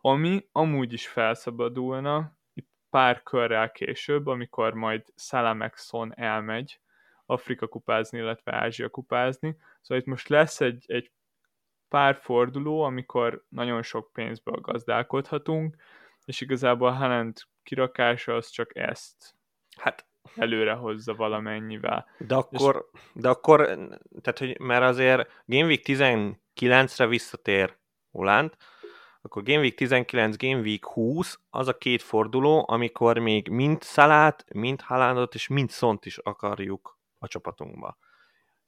[0.01, 6.81] ami amúgy is felszabadulna itt pár körrel később, amikor majd Salamexon elmegy
[7.27, 9.57] Afrika kupázni, illetve Ázsia kupázni.
[9.81, 11.11] Szóval itt most lesz egy, egy
[11.89, 15.77] pár forduló, amikor nagyon sok pénzből gazdálkodhatunk,
[16.25, 19.35] és igazából Haaland kirakása az csak ezt
[19.77, 22.07] hát előre hozza valamennyivel.
[22.19, 23.01] De akkor, és...
[23.13, 23.65] de akkor
[24.23, 27.79] tehát, hogy mert azért Game Week 19-re visszatér
[28.11, 28.57] Holland,
[29.23, 34.45] akkor Game Week 19, Game Week 20 az a két forduló, amikor még mind Szalát,
[34.55, 37.97] mind Haalandot és mind Szont is akarjuk a csapatunkba.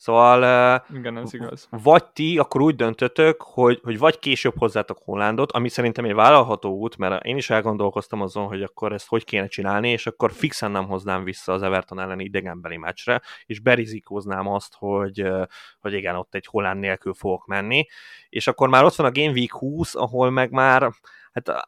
[0.03, 1.69] Szóval Igen, ez igaz.
[1.71, 6.71] vagy ti akkor úgy döntötök, hogy, hogy vagy később hozzátok Hollandot, ami szerintem egy vállalható
[6.71, 10.71] út, mert én is elgondolkoztam azon, hogy akkor ezt hogy kéne csinálni, és akkor fixen
[10.71, 15.27] nem hoznám vissza az Everton elleni idegenbeli meccsre, és berizikóznám azt, hogy,
[15.81, 17.87] hogy igen, ott egy Holland nélkül fogok menni,
[18.29, 20.93] és akkor már ott van a Game Week 20, ahol meg már
[21.33, 21.67] hát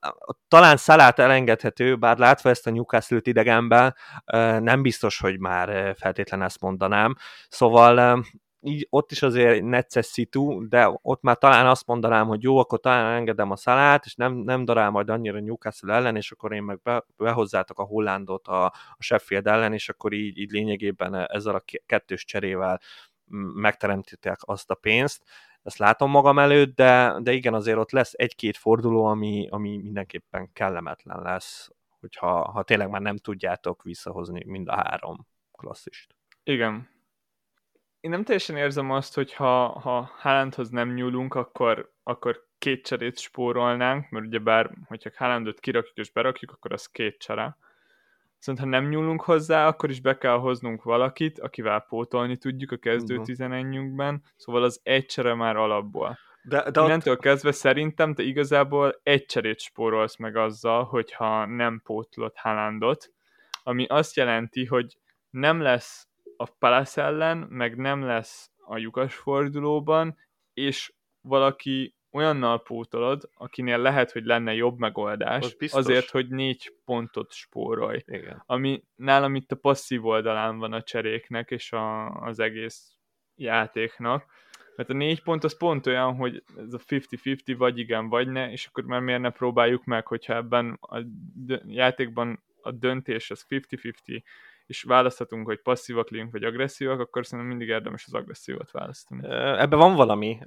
[0.48, 3.94] talán Szalát elengedhető, bár látva ezt a Newcastle-t idegenben,
[4.60, 7.14] nem biztos, hogy már feltétlen ezt mondanám.
[7.48, 8.24] Szóval
[8.66, 12.80] így ott is azért necces szitu, de ott már talán azt mondanám, hogy jó, akkor
[12.80, 16.62] talán engedem a szalát, és nem, nem darál majd annyira Newcastle ellen, és akkor én
[16.62, 21.54] meg be, behozzátok a Hollandot a, a Sheffield ellen, és akkor így, így lényegében ezzel
[21.54, 22.80] a kettős cserével
[23.54, 25.22] megteremtitek azt a pénzt
[25.64, 30.52] ezt látom magam előtt, de, de igen, azért ott lesz egy-két forduló, ami, ami mindenképpen
[30.52, 36.14] kellemetlen lesz, hogyha ha tényleg már nem tudjátok visszahozni mind a három klasszist.
[36.42, 36.88] Igen.
[38.00, 43.18] Én nem teljesen érzem azt, hogy ha, ha Haalandhoz nem nyúlunk, akkor, akkor két cserét
[43.18, 47.56] spórolnánk, mert ugye bár, hogyha Haalandot kirakjuk és berakjuk, akkor az két csere.
[48.46, 52.76] Viszont ha nem nyúlunk hozzá, akkor is be kell hoznunk valakit, akivel pótolni tudjuk a
[52.76, 53.26] kezdő uh-huh.
[53.26, 53.80] 11
[54.36, 56.18] szóval az egy csere már alapból.
[56.42, 57.20] De, de Innentől ott...
[57.20, 63.12] kezdve szerintem te igazából egy cserét spórolsz meg azzal, hogyha nem pótlod Haalandot,
[63.62, 64.98] ami azt jelenti, hogy
[65.30, 70.16] nem lesz a Palace ellen, meg nem lesz a lyukas fordulóban,
[70.54, 78.02] és valaki olyannal pótolod, akinél lehet, hogy lenne jobb megoldás, azért, hogy négy pontot spórolj.
[78.06, 78.42] Igen.
[78.46, 82.96] Ami nálam itt a passzív oldalán van a cseréknek és a, az egész
[83.34, 84.24] játéknak.
[84.76, 88.50] Mert a négy pont az pont olyan, hogy ez a 50-50 vagy igen, vagy ne,
[88.50, 91.04] és akkor már miért ne próbáljuk meg, hogyha ebben a
[91.66, 94.22] játékban a döntés az 50-50,
[94.66, 99.28] és választhatunk, hogy passzívak legyünk, vagy agresszívak, akkor szerintem mindig érdemes az agresszívat választani.
[99.58, 100.38] Ebben van valami,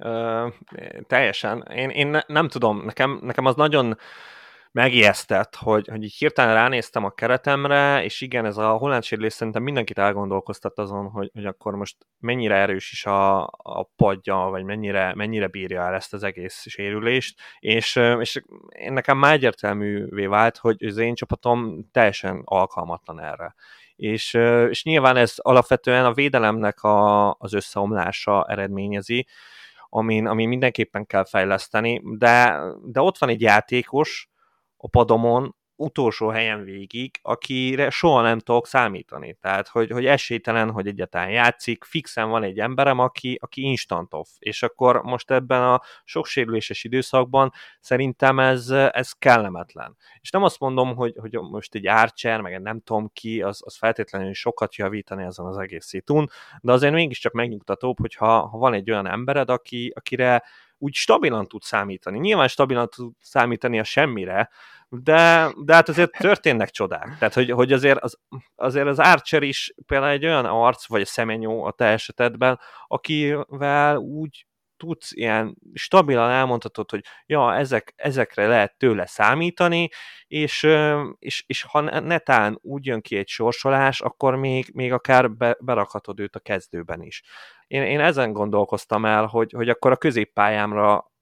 [1.06, 1.62] teljesen.
[1.62, 3.96] Én, én nem tudom, nekem, nekem az nagyon
[4.72, 9.62] megijesztett, hogy, hogy így hirtelen ránéztem a keretemre, és igen, ez a holland sérülés szerintem
[9.62, 15.14] mindenkit elgondolkoztat azon, hogy, hogy akkor most mennyire erős is a, a padja, vagy mennyire,
[15.14, 18.42] mennyire bírja el ezt az egész sérülést, és, és
[18.88, 23.54] nekem már egyértelművé vált, hogy az én csapatom teljesen alkalmatlan erre
[23.98, 24.34] és,
[24.68, 29.26] és nyilván ez alapvetően a védelemnek a, az összeomlása eredményezi,
[29.88, 34.28] amin, amin mindenképpen kell fejleszteni, de, de ott van egy játékos
[34.76, 39.36] a padomon, utolsó helyen végig, akire soha nem tudok számítani.
[39.40, 44.28] Tehát, hogy, hogy esélytelen, hogy egyáltalán játszik, fixen van egy emberem, aki, aki instant off,
[44.38, 49.96] és akkor most ebben a sok sérüléses időszakban szerintem ez, ez kellemetlen.
[50.20, 53.60] És nem azt mondom, hogy, hogy most egy Archer, meg egy nem tudom ki, az,
[53.64, 58.74] az feltétlenül sokat javítani ezen az egész szitún, de azért mégiscsak megnyugtatóbb, hogyha ha van
[58.74, 60.42] egy olyan embered, aki, akire
[60.78, 62.18] úgy stabilan tud számítani.
[62.18, 64.50] Nyilván stabilan tud számítani a semmire,
[64.88, 67.18] de, de hát azért történnek csodák.
[67.18, 68.18] Tehát, hogy, hogy azért, az,
[68.54, 73.96] azért az Archer is például egy olyan arc, vagy a szemenyó a te esetedben, akivel
[73.96, 74.46] úgy
[74.76, 79.88] tudsz ilyen stabilan elmondhatod, hogy ja, ezek, ezekre lehet tőle számítani,
[80.26, 80.66] és,
[81.18, 86.20] és, és ha netán úgy jön ki egy sorsolás, akkor még, még akár be, berakhatod
[86.20, 87.22] őt a kezdőben is.
[87.66, 91.12] Én, én ezen gondolkoztam el, hogy, hogy akkor a középpályámra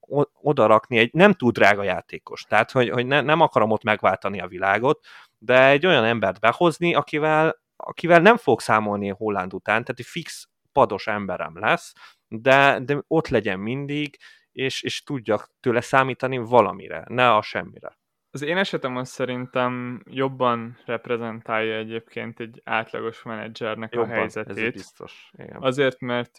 [0.41, 2.43] oda rakni egy nem túl drága játékos.
[2.43, 5.05] Tehát, hogy, hogy ne, nem akarom ott megváltani a világot,
[5.37, 10.49] de egy olyan embert behozni, akivel, akivel nem fog számolni Holland után, tehát egy fix
[10.71, 11.93] pados emberem lesz,
[12.27, 14.17] de, de ott legyen mindig,
[14.51, 17.97] és, és tudjak tőle számítani valamire, ne a semmire.
[18.37, 24.57] Az én esetem az szerintem jobban reprezentálja egyébként egy átlagos menedzsernek jobban, a helyzetét.
[24.57, 25.31] Ez biztos.
[25.37, 25.61] Igen.
[25.61, 26.37] Azért, mert,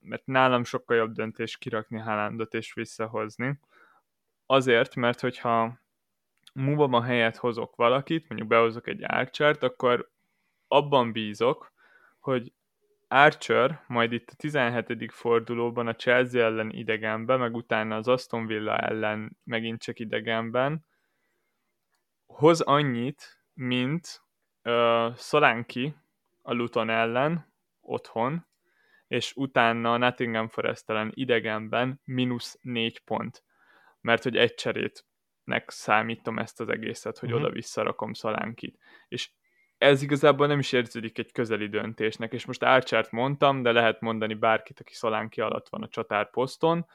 [0.00, 3.60] mert nálam sokkal jobb döntés kirakni Haalandot és visszahozni.
[4.46, 5.78] Azért, mert hogyha
[6.52, 10.10] Mubama helyett hozok valakit, mondjuk behozok egy Archer-t, akkor
[10.68, 11.72] abban bízok,
[12.20, 12.52] hogy
[13.08, 15.12] Archer majd itt a 17.
[15.12, 20.84] fordulóban a Chelsea ellen idegenben, meg utána az Aston Villa ellen megint csak idegenben,
[22.34, 24.22] hoz annyit, mint
[24.62, 25.96] uh, Szolánki
[26.42, 28.46] a Luton ellen, otthon,
[29.08, 33.44] és utána a Nottingham Forest idegenben mínusz négy pont.
[34.00, 37.44] Mert hogy egy cserétnek számítom ezt az egészet, hogy uh-huh.
[37.44, 38.78] oda-vissza rakom Szalánkit.
[39.08, 39.30] És
[39.78, 44.34] ez igazából nem is érződik egy közeli döntésnek, és most Archert mondtam, de lehet mondani
[44.34, 46.86] bárkit, aki Szalánki alatt van a csatárposzton,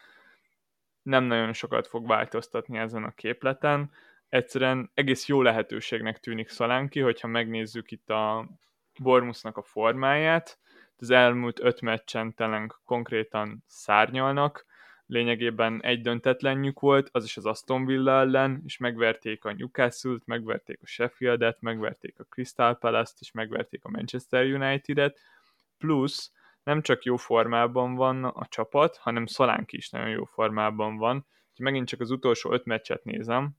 [1.01, 3.91] nem nagyon sokat fog változtatni ezen a képleten,
[4.29, 8.49] egyszerűen egész jó lehetőségnek tűnik Szalánki, hogyha megnézzük itt a
[8.99, 10.59] Bormusnak a formáját,
[10.97, 14.65] az elmúlt öt meccsen telen konkrétan szárnyalnak,
[15.05, 20.79] lényegében egy döntetlenjük volt, az is az Aston Villa ellen, és megverték a Newcastle-t, megverték
[20.81, 25.19] a Sheffield-et, megverték a Crystal Palace-t, és megverték a Manchester United-et,
[25.77, 26.31] plusz
[26.63, 31.25] nem csak jó formában van a csapat, hanem Szalánki is nagyon jó formában van.
[31.57, 33.51] Ha megint csak az utolsó öt meccset nézem,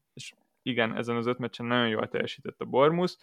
[0.68, 3.16] igen, ezen az öt meccsen nagyon jól teljesített a Bormus,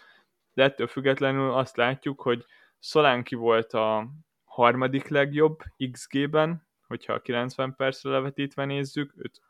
[0.54, 2.46] de ettől függetlenül azt látjuk, hogy
[2.80, 4.08] Szolánki volt a
[4.44, 5.60] harmadik legjobb
[5.92, 9.42] XG-ben, hogyha a 90 percre levetítve nézzük, őt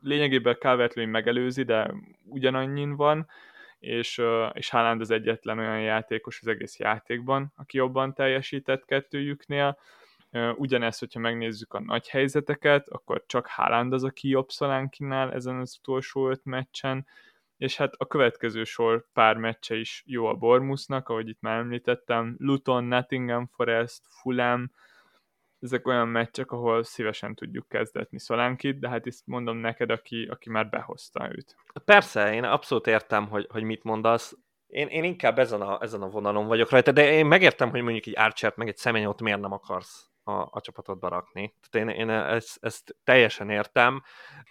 [0.00, 3.26] lényegében calvert megelőzi, de ugyanannyin van,
[3.78, 9.78] és, és Haaland az egyetlen olyan játékos az egész játékban, aki jobban teljesített kettőjüknél.
[10.56, 15.76] Ugyanezt, hogyha megnézzük a nagy helyzeteket, akkor csak Haaland az, aki jobb Szolánkinál ezen az
[15.78, 17.06] utolsó öt meccsen,
[17.64, 22.36] és hát a következő sor pár meccse is jó a Bormusnak, ahogy itt már említettem,
[22.38, 24.70] Luton, Nottingham Forest, Fulham,
[25.60, 30.50] ezek olyan meccsek, ahol szívesen tudjuk kezdetni Szolánkit, de hát ezt mondom neked, aki, aki
[30.50, 31.56] már behozta őt.
[31.84, 34.36] Persze, én abszolút értem, hogy, hogy mit mondasz.
[34.66, 38.06] Én, én inkább ezen a, ezen a vonalon vagyok rajta, de én megértem, hogy mondjuk
[38.06, 41.54] egy Archert, meg egy Szemenyót miért nem akarsz a, a csapatodba rakni.
[41.70, 44.02] Tehát én, én ezt, ezt teljesen értem,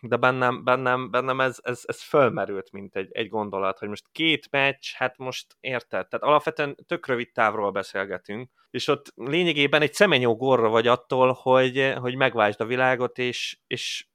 [0.02, 4.52] de bennem, bennem, bennem ez, ez, ez fölmerült, mint egy, egy gondolat, hogy most két
[4.52, 6.08] meccs, hát most érted?
[6.08, 11.94] Tehát alapvetően tök rövid távról beszélgetünk, és ott lényegében egy szemenyó gorra vagy attól, hogy,
[11.96, 14.08] hogy megváltsd a világot, és, és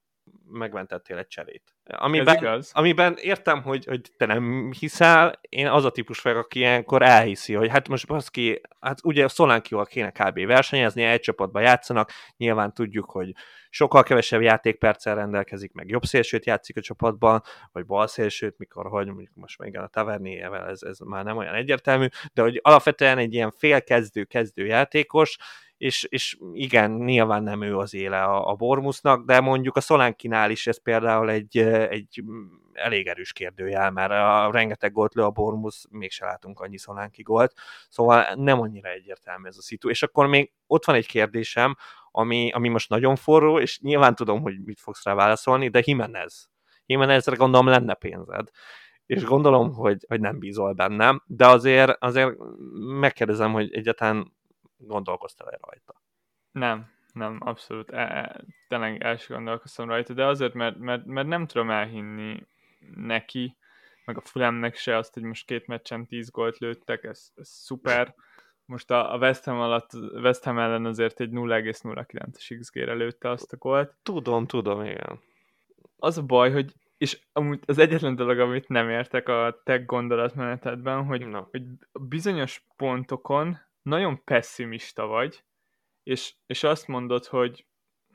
[0.51, 1.62] megmentettél egy cserét.
[1.85, 7.03] Amiben, amiben értem, hogy, hogy te nem hiszel, én az a típus vagyok, aki ilyenkor
[7.03, 10.47] elhiszi, hogy hát most baszki, hát ugye Szolánkival kéne kb.
[10.47, 13.33] versenyezni, egy csapatban játszanak, nyilván tudjuk, hogy
[13.71, 19.07] sokkal kevesebb játékperccel rendelkezik, meg jobb szélsőt játszik a csapatban, vagy bal szélsőt, mikor, hogy
[19.07, 23.35] mondjuk most még a Taverniével ez, ez már nem olyan egyértelmű, de hogy alapvetően egy
[23.35, 25.37] ilyen félkezdő-kezdő játékos,
[25.79, 30.51] és, és igen, nyilván nem ő az éle a, a Bormusnak, de mondjuk a Szolánkinál
[30.51, 32.23] is ez például egy, egy
[32.73, 37.53] elég erős kérdőjel, mert a rengeteg gólt lő a Bormus, mégse látunk annyi Szolánki gólt,
[37.88, 39.88] szóval nem annyira egyértelmű ez a szitu.
[39.88, 41.77] És akkor még ott van egy kérdésem,
[42.11, 46.49] ami, ami most nagyon forró, és nyilván tudom, hogy mit fogsz rá válaszolni, de Jimenez.
[46.87, 48.49] Jimenezre gondolom lenne pénzed
[49.09, 52.37] és gondolom, hogy, hogy nem bízol bennem, de azért, azért
[53.01, 54.37] megkérdezem, hogy egyáltalán
[54.79, 56.03] gondolkoztál-e rajta?
[56.51, 57.91] Nem, nem, abszolút.
[57.91, 62.47] E, e, tényleg el sem gondolkoztam rajta, de azért, mert, mert, mert nem tudom elhinni
[62.95, 63.57] neki,
[64.05, 68.14] meg a Fulemnek se azt, hogy most két meccsen tíz gólt lőttek, ez, ez szuper.
[68.64, 73.53] Most a, a West, Ham alatt, West Ham ellen azért egy 0,09-es XG-re lőtte azt
[73.53, 73.95] a gólt.
[74.03, 75.21] Tudom, tudom, igen.
[75.97, 81.05] Az a baj, hogy és amúgy az egyetlen dolog, amit nem értek a tech gondolatmenetedben,
[81.05, 81.43] hogy, no.
[81.51, 81.62] hogy
[81.93, 85.44] bizonyos pontokon nagyon pessimista vagy,
[86.03, 87.66] és, és azt mondod, hogy,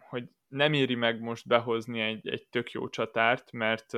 [0.10, 3.92] hogy nem éri meg most behozni egy, egy tök jó csatárt, mert,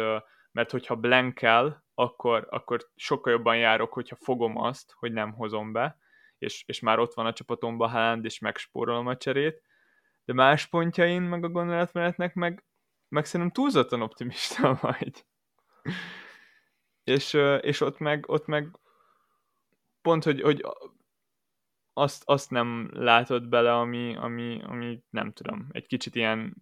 [0.52, 5.98] mert hogyha blankel, akkor, akkor sokkal jobban járok, hogyha fogom azt, hogy nem hozom be,
[6.38, 9.62] és, és már ott van a csapatomban Haaland, és megspórolom a cserét,
[10.26, 12.64] de más pontjain meg a gondolatmenetnek meg,
[13.08, 15.26] meg szerintem túlzottan optimista vagy.
[17.04, 18.80] és, és ott meg, ott meg
[20.02, 20.66] pont, hogy, hogy
[21.98, 26.56] azt, azt nem látod bele, ami, ami, ami nem tudom, egy kicsit ilyen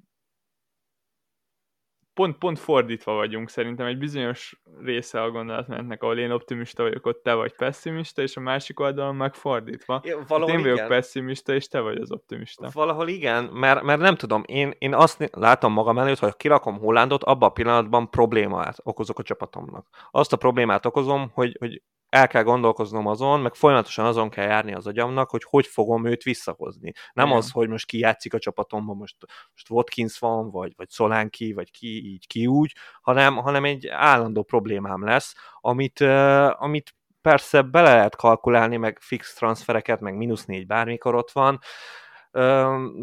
[2.14, 7.24] pont, pont fordítva vagyunk szerintem, egy bizonyos része a gondolatmenetnek, ahol én optimista vagyok, ott
[7.24, 10.02] te vagy pessimista, és a másik oldalon meg fordítva.
[10.04, 10.88] Ja, valahol én vagyok igen.
[10.88, 12.70] pessimista, és te vagy az optimista.
[12.74, 16.78] Valahol igen, mert, mert nem tudom, én, én azt látom magam előtt, hogy ha kirakom
[16.78, 19.88] Hollandot, abban a pillanatban problémát okozok a csapatomnak.
[20.12, 21.82] Azt a problémát okozom, hogy, hogy
[22.14, 26.24] el kell gondolkoznom azon, meg folyamatosan azon kell járni az agyamnak, hogy hogy fogom őt
[26.24, 26.92] visszahozni.
[27.14, 27.38] Nem Igen.
[27.38, 29.16] az, hogy most ki játszik a csapatomban, most,
[29.54, 34.44] most Watkins van, vagy, vagy Szolánki, vagy ki így, ki úgy, hanem, hanem egy állandó
[34.44, 40.66] problémám lesz, amit, uh, amit persze bele lehet kalkulálni, meg fix transfereket, meg mínusz négy
[40.66, 41.60] bármikor ott van,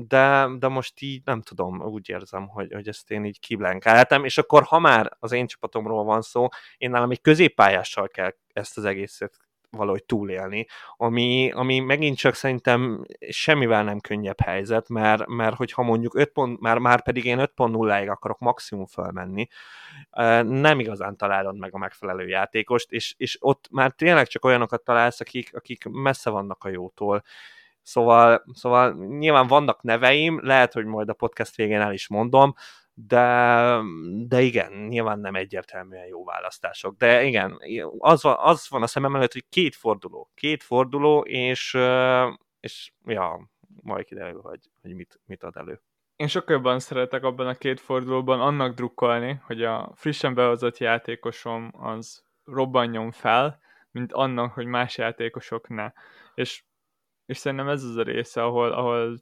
[0.08, 4.38] de, de most így nem tudom, úgy érzem, hogy, hogy ezt én így kiblenkáltam, és
[4.38, 8.84] akkor ha már az én csapatomról van szó, én nálam egy középpályással kell ezt az
[8.84, 9.38] egészet
[9.70, 16.14] valahogy túlélni, ami, ami megint csak szerintem semmivel nem könnyebb helyzet, mert, mert hogyha mondjuk
[16.14, 19.48] 5 pont, már, már pedig én 5.0-ig akarok maximum fölmenni,
[20.42, 25.20] nem igazán találod meg a megfelelő játékost, és, és ott már tényleg csak olyanokat találsz,
[25.20, 27.22] akik, akik messze vannak a jótól,
[27.82, 32.54] Szóval, szóval nyilván vannak neveim, lehet, hogy majd a podcast végén el is mondom,
[33.06, 33.80] de,
[34.28, 36.96] de igen, nyilván nem egyértelműen jó választások.
[36.96, 37.58] De igen,
[37.98, 40.30] az van, az van a szemem előtt, hogy két forduló.
[40.34, 41.78] Két forduló, és,
[42.60, 43.50] és ja,
[43.82, 45.80] majd kiderül, hogy, hogy mit, mit ad elő.
[46.16, 51.70] Én sokkal jobban szeretek abban a két fordulóban annak drukkolni, hogy a frissen behozott játékosom
[51.72, 53.60] az robbanjon fel,
[53.90, 55.92] mint annak, hogy más játékosok ne.
[56.34, 56.62] És
[57.30, 59.20] és szerintem ez az a része, ahol, ahol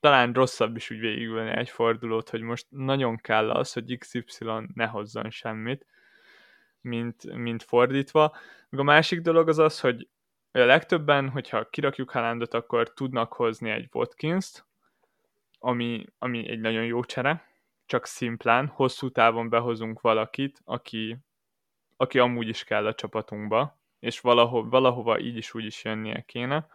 [0.00, 4.24] talán rosszabb is úgy végigülni egy fordulót, hogy most nagyon kell az, hogy XY
[4.74, 5.86] ne hozzon semmit,
[6.80, 8.36] mint, mint fordítva.
[8.70, 10.08] A másik dolog az az, hogy
[10.52, 14.66] a legtöbben, hogyha kirakjuk Haalandot, akkor tudnak hozni egy Watkins-t,
[15.58, 17.46] ami, ami egy nagyon jó csere,
[17.86, 21.16] csak szimplán, hosszú távon behozunk valakit, aki,
[21.96, 26.66] aki amúgy is kell a csapatunkba, és valaho, valahova így is úgy is jönnie kéne.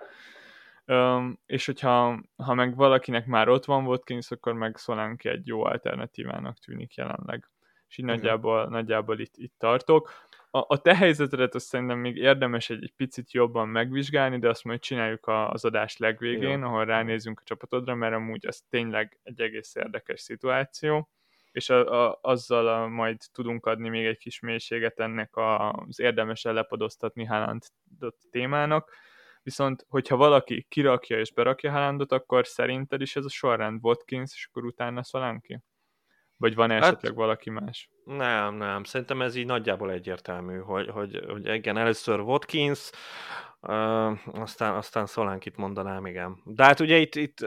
[0.86, 5.64] Um, és hogyha ha meg valakinek már ott van Watkins, akkor meg Solanke egy jó
[5.64, 7.50] alternatívának tűnik jelenleg.
[7.88, 10.12] És így nagyjából, nagyjából itt, itt tartok.
[10.52, 14.64] A, a te helyzetedet azt szerintem még érdemes egy, egy picit jobban megvizsgálni, de azt
[14.64, 16.66] majd csináljuk az adás legvégén, Jó.
[16.66, 21.10] ahol ránézünk a csapatodra, mert amúgy ez tényleg egy egész érdekes szituáció
[21.54, 26.44] és a, a, azzal a, majd tudunk adni még egy kis mélységet ennek az érdemes
[26.44, 27.64] lepadoztatni Haaland
[28.32, 28.92] témának
[29.44, 34.48] viszont hogyha valaki kirakja és berakja Haalandot, akkor szerinted is ez a sorrend Watkins, és
[34.50, 35.60] akkor utána Szolánki?
[36.38, 37.90] Vagy van hát, esetleg valaki más?
[38.04, 38.84] Nem, nem.
[38.84, 42.90] Szerintem ez így nagyjából egyértelmű, hogy, hogy, hogy igen, először Watkins,
[43.62, 46.42] uh, aztán, aztán Szolánkit mondanám, igen.
[46.46, 47.38] De hát ugye itt, itt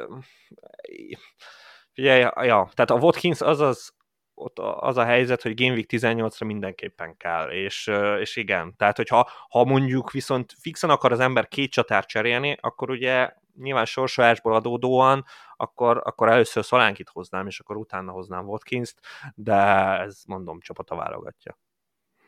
[1.97, 3.95] ugye, ja, tehát a Watkins az az
[4.39, 9.31] ott az a helyzet, hogy Game Week 18-ra mindenképpen kell, és, és igen, tehát hogyha
[9.49, 15.25] ha mondjuk viszont fixen akar az ember két csatár cserélni, akkor ugye nyilván sorsolásból adódóan,
[15.57, 19.01] akkor, akkor először Szalánkit hoznám, és akkor utána hoznám Watkins-t,
[19.35, 19.55] de
[20.01, 21.59] ez mondom, csapata válogatja.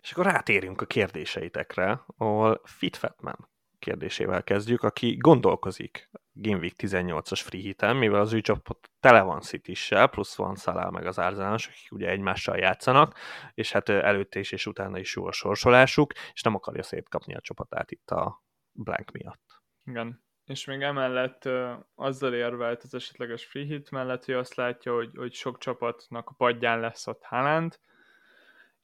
[0.02, 3.48] És akkor rátérünk a kérdéseitekre, ahol Fit Fatman
[3.78, 9.40] kérdésével kezdjük, aki gondolkozik Game Week 18-as free hiten, mivel az ő csapat tele van
[9.40, 9.72] city
[10.10, 13.18] plusz van Szalál meg az Arzenálás, akik ugye egymással játszanak,
[13.54, 17.40] és hát előtte is és utána is jó a sorsolásuk, és nem akarja szétkapni a
[17.40, 19.62] csapatát itt a blank miatt.
[19.84, 24.94] Igen, és még emellett uh, azzal érvelt az esetleges free hit mellett, hogy azt látja,
[24.94, 27.78] hogy, hogy sok csapatnak a padján lesz ott Haaland,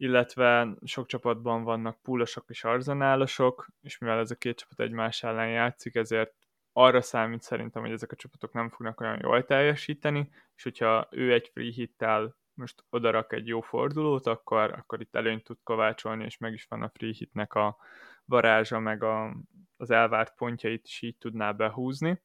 [0.04, 5.48] illetve sok csapatban vannak púlosok és arzenálosok, és mivel ez a két csapat egymás ellen
[5.48, 6.34] játszik, ezért
[6.72, 11.32] arra számít szerintem, hogy ezek a csapatok nem fognak olyan jól teljesíteni, és hogyha ő
[11.32, 16.38] egy free hittel most odarak egy jó fordulót, akkor, akkor itt előnyt tud kovácsolni, és
[16.38, 17.76] meg is van a free hitnek a
[18.24, 19.36] varázsa, meg a,
[19.76, 22.22] az elvárt pontjait is így tudná behúzni.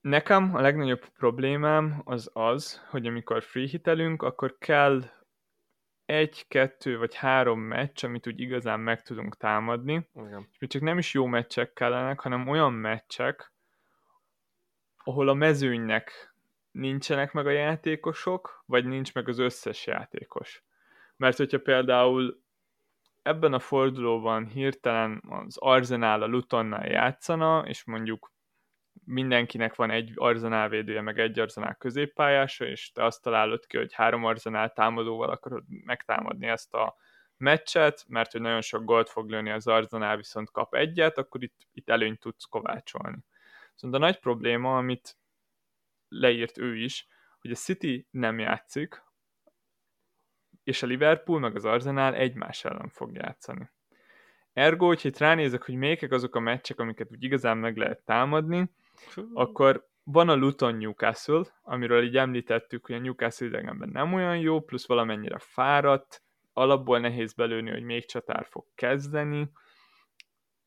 [0.00, 5.02] Nekem a legnagyobb problémám az az, hogy amikor free hitelünk, akkor kell
[6.10, 10.08] egy, kettő vagy három meccs, amit úgy igazán meg tudunk támadni.
[10.14, 10.48] Igen.
[10.52, 13.52] És még csak nem is jó meccsek kellenek, hanem olyan meccsek,
[15.04, 16.34] ahol a mezőnynek
[16.70, 20.62] nincsenek meg a játékosok, vagy nincs meg az összes játékos.
[21.16, 22.42] Mert hogyha például
[23.22, 28.32] ebben a fordulóban hirtelen az Arzenál a Lutonnal játszana, és mondjuk
[29.10, 33.92] mindenkinek van egy arzenál védője, meg egy arzenál középpályása, és te azt találod ki, hogy
[33.92, 36.96] három arzenál támadóval akarod megtámadni ezt a
[37.36, 41.66] meccset, mert hogy nagyon sok gólt fog lőni az arzenál, viszont kap egyet, akkor itt,
[41.72, 43.18] itt előnyt tudsz kovácsolni.
[43.74, 45.16] Szóval a nagy probléma, amit
[46.08, 47.06] leírt ő is,
[47.40, 49.02] hogy a City nem játszik,
[50.64, 53.70] és a Liverpool meg az Arsenal egymás ellen fog játszani.
[54.52, 58.70] Ergo, hogyha itt ránézek, hogy melyek azok a meccsek, amiket úgy igazán meg lehet támadni,
[59.34, 64.60] akkor van a Luton Newcastle, amiről így említettük, hogy a Newcastle idegenben nem olyan jó,
[64.60, 66.22] plusz valamennyire fáradt,
[66.52, 69.50] alapból nehéz belőni, hogy még csatár fog kezdeni,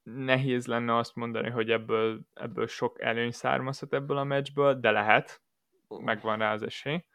[0.04, 5.42] nehéz lenne azt mondani, hogy ebből, ebből sok előny származhat ebből a meccsből, de lehet,
[5.88, 7.06] megvan rá az esély.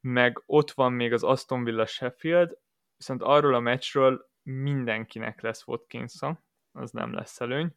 [0.00, 2.58] Meg ott van még az Aston Villa Sheffield,
[2.96, 6.38] viszont arról a meccsről mindenkinek lesz Watkinson,
[6.72, 7.74] az nem lesz előny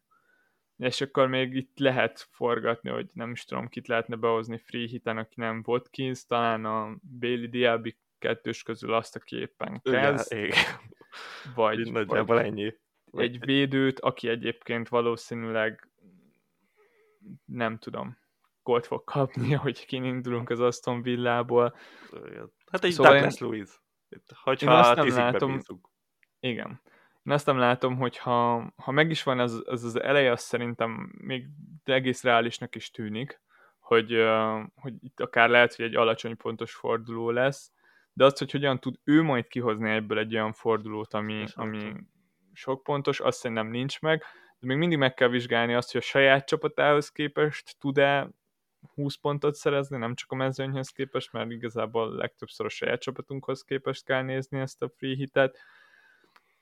[0.76, 5.18] és akkor még itt lehet forgatni, hogy nem is tudom, kit lehetne behozni free hiten,
[5.18, 10.32] aki nem Watkins, talán a Bailey Diaby kettős közül azt, aki éppen kezd.
[10.32, 10.64] Igen,
[11.54, 12.74] vagy, nagyjából ennyi.
[13.12, 15.88] Egy védőt, aki egyébként valószínűleg
[17.44, 18.18] nem tudom,
[18.62, 21.76] gólt fog kapni, hogy kinindulunk az Aston Villából.
[22.70, 23.48] Hát egy szóval Douglas én...
[23.48, 23.80] Lewis.
[24.42, 25.88] Hogyha én azt nem látom, bízunk.
[26.40, 26.80] Igen.
[27.24, 30.40] Én azt nem látom, hogy ha, ha meg is van az, az, az eleje, az
[30.40, 31.46] szerintem még
[31.84, 33.40] egész reálisnak is tűnik,
[33.78, 34.24] hogy,
[34.74, 37.72] hogy itt akár lehet, hogy egy alacsony pontos forduló lesz,
[38.12, 41.92] de azt, hogy hogyan tud ő majd kihozni ebből egy olyan fordulót, ami, ami
[42.52, 44.24] sok pontos, azt szerintem nincs meg,
[44.58, 48.30] de még mindig meg kell vizsgálni azt, hogy a saját csapatához képest tud-e
[48.94, 54.04] 20 pontot szerezni, nem csak a mezőnyhöz képest, mert igazából legtöbbször a saját csapatunkhoz képest
[54.04, 55.58] kell nézni ezt a free hitet,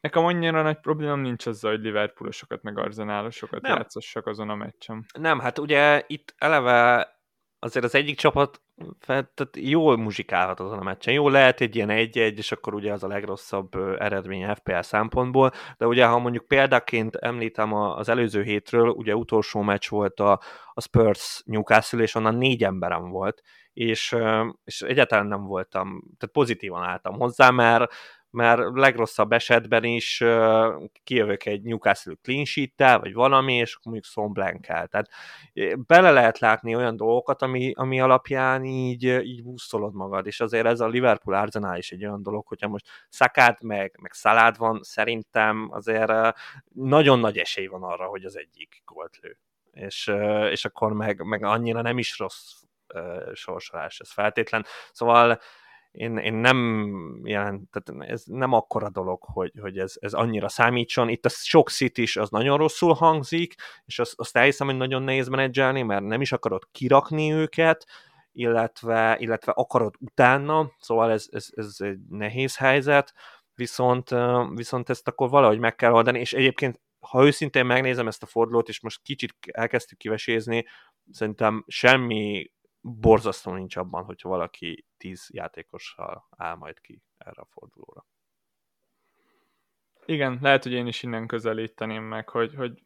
[0.02, 3.76] Nekem annyira nagy problémám nincs azzal, hogy Liverpoolosokat meg arzenálosokat nem.
[3.76, 5.04] játszassak azon a meccsen.
[5.18, 7.10] Nem, hát ugye itt eleve
[7.58, 8.62] azért az egyik csapat
[9.00, 11.14] fel, tehát jól muzsikálhat azon a meccsen.
[11.14, 15.86] Jó lehet egy ilyen egy-egy, és akkor ugye az a legrosszabb eredmény FPL szempontból, de
[15.86, 20.40] ugye ha mondjuk példaként említem az előző hétről, ugye utolsó meccs volt a,
[20.72, 23.42] a Spurs Newcastle, és onnan négy emberem volt,
[23.72, 24.16] és,
[24.64, 27.92] és egyáltalán nem voltam, tehát pozitívan álltam hozzá, mert
[28.32, 34.66] mert legrosszabb esetben is uh, kijövök egy Newcastle clean sheet vagy valami, és akkor mondjuk
[34.66, 34.86] el.
[34.86, 35.08] Tehát
[35.86, 40.80] bele lehet látni olyan dolgokat, ami, ami alapján így, így buszolod magad, és azért ez
[40.80, 45.68] a Liverpool Arsenal is egy olyan dolog, hogyha most szakád meg, meg szalád van, szerintem
[45.70, 46.12] azért
[46.74, 49.38] nagyon nagy esély van arra, hogy az egyik gólt lő.
[49.72, 50.12] És,
[50.50, 52.62] és akkor meg, meg annyira nem is rossz
[53.34, 54.64] sorsolás ez feltétlen.
[54.92, 55.40] Szóval
[55.92, 61.08] én, én nem jelent, tehát ez nem akkora dolog, hogy, hogy ez, ez annyira számítson.
[61.08, 65.02] Itt a sok szit is az nagyon rosszul hangzik, és azt, azt elhiszem, hogy nagyon
[65.02, 67.86] nehéz menedzselni, mert nem is akarod kirakni őket,
[68.32, 73.14] illetve, illetve akarod utána, szóval ez, ez, ez egy nehéz helyzet,
[73.54, 74.10] viszont,
[74.54, 78.68] viszont ezt akkor valahogy meg kell oldani, és egyébként ha őszintén megnézem ezt a fordulót,
[78.68, 80.64] és most kicsit elkezdtük kivesézni,
[81.10, 82.50] szerintem semmi
[82.82, 88.06] borzasztó nincs abban, hogyha valaki 10 játékossal áll majd ki erre a fordulóra.
[90.04, 92.82] Igen, lehet, hogy én is innen közelíteném meg, hogy, hogy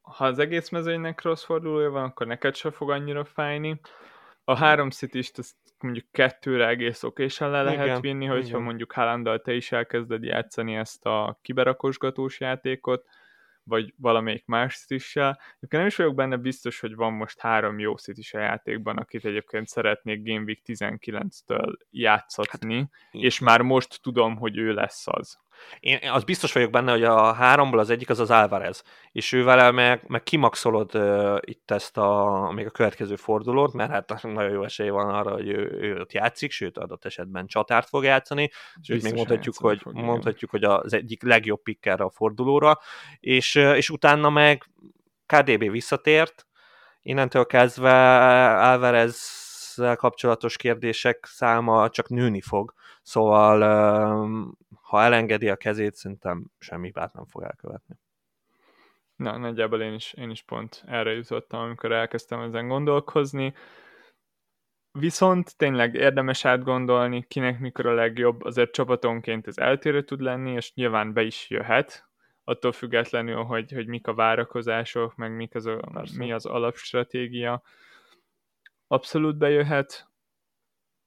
[0.00, 3.80] ha az egész mezőnynek rossz fordulója van, akkor neked sem fog annyira fájni.
[4.44, 8.62] A három city azt mondjuk kettőre egész okésen le lehet igen, vinni, hogyha igen.
[8.62, 13.06] mondjuk Haalanddal te is elkezded játszani ezt a kiberakosgatós játékot,
[13.66, 15.40] vagy valamelyik más szitissel.
[15.48, 19.24] Egyébként nem is vagyok benne biztos, hogy van most három jó szitis a játékban, akit
[19.24, 25.38] egyébként szeretnék Game Week 19-től játszatni, hát, és már most tudom, hogy ő lesz az.
[25.80, 28.82] Én az biztos vagyok benne, hogy a háromból az egyik az az Álvarez,
[29.12, 34.22] és ővel meg, meg kimaxolod uh, itt ezt a, még a következő fordulót, mert hát
[34.22, 38.04] nagyon jó esély van arra, hogy ő, ő ott játszik, sőt adott esetben csatárt fog
[38.04, 38.50] játszani,
[38.80, 42.78] sőt még mondhatjuk, hogy, fog, mondhatjuk, hogy az egyik legjobb pick a fordulóra,
[43.20, 44.70] és, és utána meg
[45.26, 46.46] KDB visszatért,
[47.02, 49.44] innentől kezdve Álvarez
[49.96, 52.74] kapcsolatos kérdések száma csak nőni fog,
[53.06, 53.60] szóval
[54.82, 57.96] ha elengedi a kezét, szerintem semmi bát nem fog elkövetni.
[59.16, 63.54] Na, nagyjából én is, én is pont erre jutottam, amikor elkezdtem ezen gondolkozni.
[64.92, 70.74] Viszont tényleg érdemes átgondolni, kinek mikor a legjobb, azért csapatonként ez eltérő tud lenni, és
[70.74, 72.08] nyilván be is jöhet,
[72.44, 77.62] attól függetlenül, hogy, hogy mik a várakozások, meg mik az a, mi az alapstratégia.
[78.86, 80.10] Abszolút bejöhet.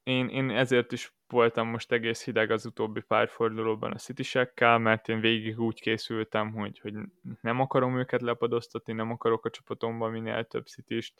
[0.04, 5.10] Én, én ezért is voltam most egész hideg az utóbbi pár fordulóban a citisekkel, mert
[5.10, 6.94] én végig úgy készültem, hogy, hogy
[7.42, 11.14] nem akarom őket lepadoztatni, nem akarok a csapatomban minél több citist.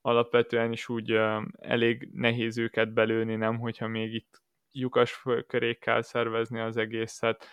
[0.00, 1.20] Alapvetően is úgy
[1.58, 7.46] elég nehéz őket belőni, nem hogyha még itt lyukas köré kell szervezni az egészet.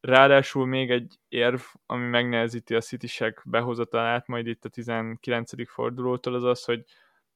[0.00, 5.70] Ráadásul még egy érv, ami megnehezíti a citisek behozatalát majd itt a 19.
[5.70, 6.84] fordulótól, az az, hogy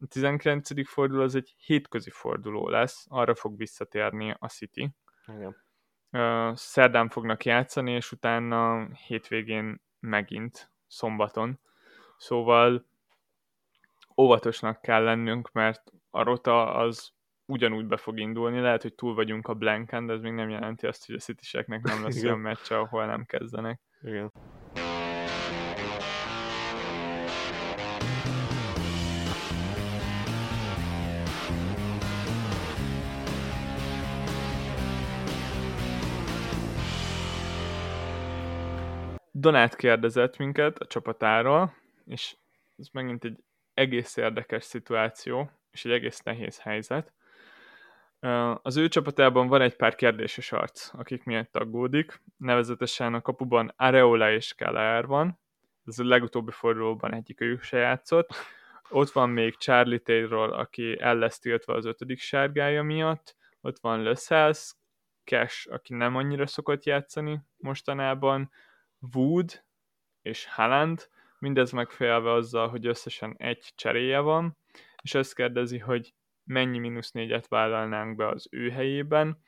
[0.01, 0.89] a 19.
[0.89, 4.91] forduló az egy hétközi forduló lesz, arra fog visszatérni a City.
[5.27, 5.57] Igen.
[6.57, 11.61] Szerdán fognak játszani, és utána hétvégén megint, szombaton.
[12.17, 12.87] Szóval
[14.17, 17.13] óvatosnak kell lennünk, mert a rota az
[17.47, 18.61] ugyanúgy be fog indulni.
[18.61, 21.65] Lehet, hogy túl vagyunk a blanken, de ez még nem jelenti azt, hogy a city
[21.67, 23.81] nem lesz olyan meccs, ahol nem kezdenek.
[24.03, 24.33] Igen.
[39.41, 41.75] Donát kérdezett minket a csapatáról,
[42.07, 42.37] és
[42.77, 43.39] ez megint egy
[43.75, 47.13] egész érdekes szituáció, és egy egész nehéz helyzet.
[48.63, 54.31] Az ő csapatában van egy pár kérdéses arc, akik miatt aggódik, nevezetesen a kapuban Areola
[54.31, 55.41] és Keller van,
[55.85, 58.35] ez a legutóbbi fordulóban egyik ők se játszott.
[58.89, 64.03] Ott van még Charlie Taylor, aki el lesz tiltva az ötödik sárgája miatt, ott van
[64.03, 64.77] Lösselsz,
[65.25, 68.51] Cash, aki nem annyira szokott játszani mostanában,
[69.15, 69.65] Wood
[70.23, 74.57] és Haaland, mindez megfélve azzal, hogy összesen egy cseréje van,
[75.03, 79.43] és azt kérdezi, hogy mennyi mínusz négyet vállalnánk be az ő helyében,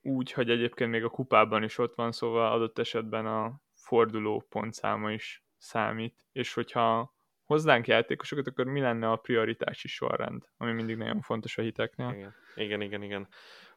[0.00, 5.12] úgy, hogy egyébként még a kupában is ott van, szóval adott esetben a forduló pontszáma
[5.12, 7.14] is számít, és hogyha
[7.44, 12.08] hoznánk játékosokat, akkor mi lenne a prioritási sorrend, ami mindig nagyon fontos a hiteknél.
[12.08, 13.02] Igen, igen, igen.
[13.02, 13.28] igen.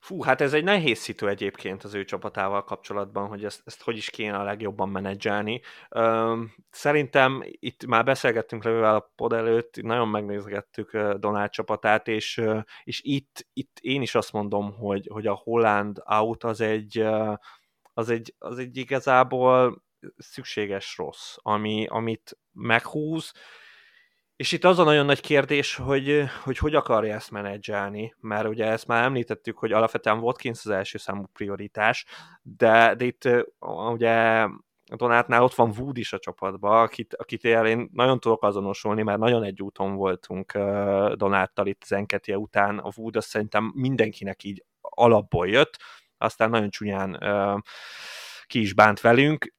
[0.06, 3.97] Fú, hát ez egy nehéz szitu egyébként az ő csapatával kapcsolatban, hogy ezt, ezt hogy
[3.97, 5.62] is kéne a legjobban menedzselni.
[6.70, 12.41] Szerintem itt már beszélgettünk levővel a pod előtt, nagyon megnézgettük Donald csapatát, és,
[12.84, 17.08] és itt, itt én is azt mondom, hogy, hogy a Holland out az egy,
[17.93, 19.84] az egy, az egy igazából
[20.18, 23.34] szükséges rossz, ami, amit meghúz,
[24.36, 28.65] és itt az a nagyon nagy kérdés, hogy, hogy hogy akarja ezt menedzselni, mert ugye
[28.65, 32.05] ezt már említettük, hogy alapvetően Watkins az első számú prioritás,
[32.41, 33.29] de, de itt
[33.91, 34.47] ugye
[34.95, 39.43] Donátnál ott van Wood is a csapatban, akit, akit én nagyon tudok azonosulni, mert nagyon
[39.43, 40.53] egy úton voltunk
[41.15, 42.77] Donáttal itt Zenketie után.
[42.79, 45.77] A Wood azt szerintem mindenkinek így alapból jött,
[46.17, 47.19] aztán nagyon csúnyán
[48.45, 49.53] ki is bánt velünk,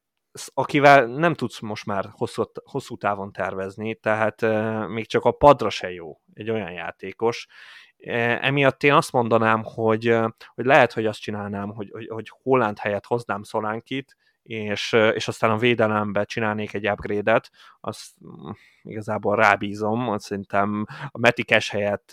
[0.55, 4.41] akivel nem tudsz most már hosszú, hosszú távon tervezni, tehát
[4.89, 7.47] még csak a padra se jó egy olyan játékos.
[7.47, 7.55] Uh,
[8.45, 10.19] emiatt én azt mondanám, hogy,
[10.55, 15.51] hogy lehet, hogy azt csinálnám, hogy, hogy, hogy Holland helyett hoznám Szolánkit, és, és aztán
[15.51, 18.51] a védelembe csinálnék egy upgrade-et, azt mm,
[18.83, 22.11] igazából rábízom, azt szerintem a Metikes helyett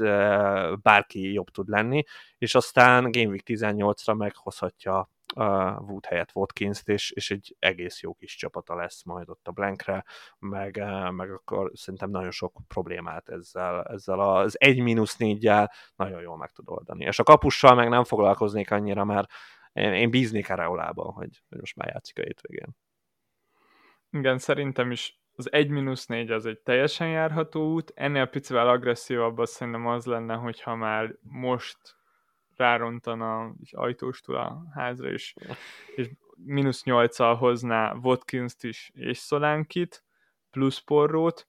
[0.82, 2.04] bárki jobb tud lenni,
[2.38, 8.14] és aztán Game Week 18-ra meghozhatja uh, Wood helyett Watkins-t, és, és egy egész jó
[8.14, 10.04] kis csapata lesz majd ott a Blankre,
[10.40, 15.52] meg, uh, meg akkor szerintem nagyon sok problémát ezzel, ezzel az 1 mínusz 4
[15.96, 17.06] nagyon jól meg tud oldani.
[17.06, 19.32] És a kapussal meg nem foglalkoznék annyira, mert
[19.74, 22.76] én, én bíznék Areolában, hogy, hogy most már játszik a hétvégén.
[24.10, 29.88] Igen, szerintem is az 1-4 az egy teljesen járható út, ennél picivel agresszívabb az szerintem
[29.88, 31.78] az lenne, hogyha már most
[32.56, 35.34] rárontana egy ajtóstól a házra, és,
[35.96, 40.04] és mínusz 8 hozná Watkins-t is és Szolánkit,
[40.52, 41.48] plusz porrót.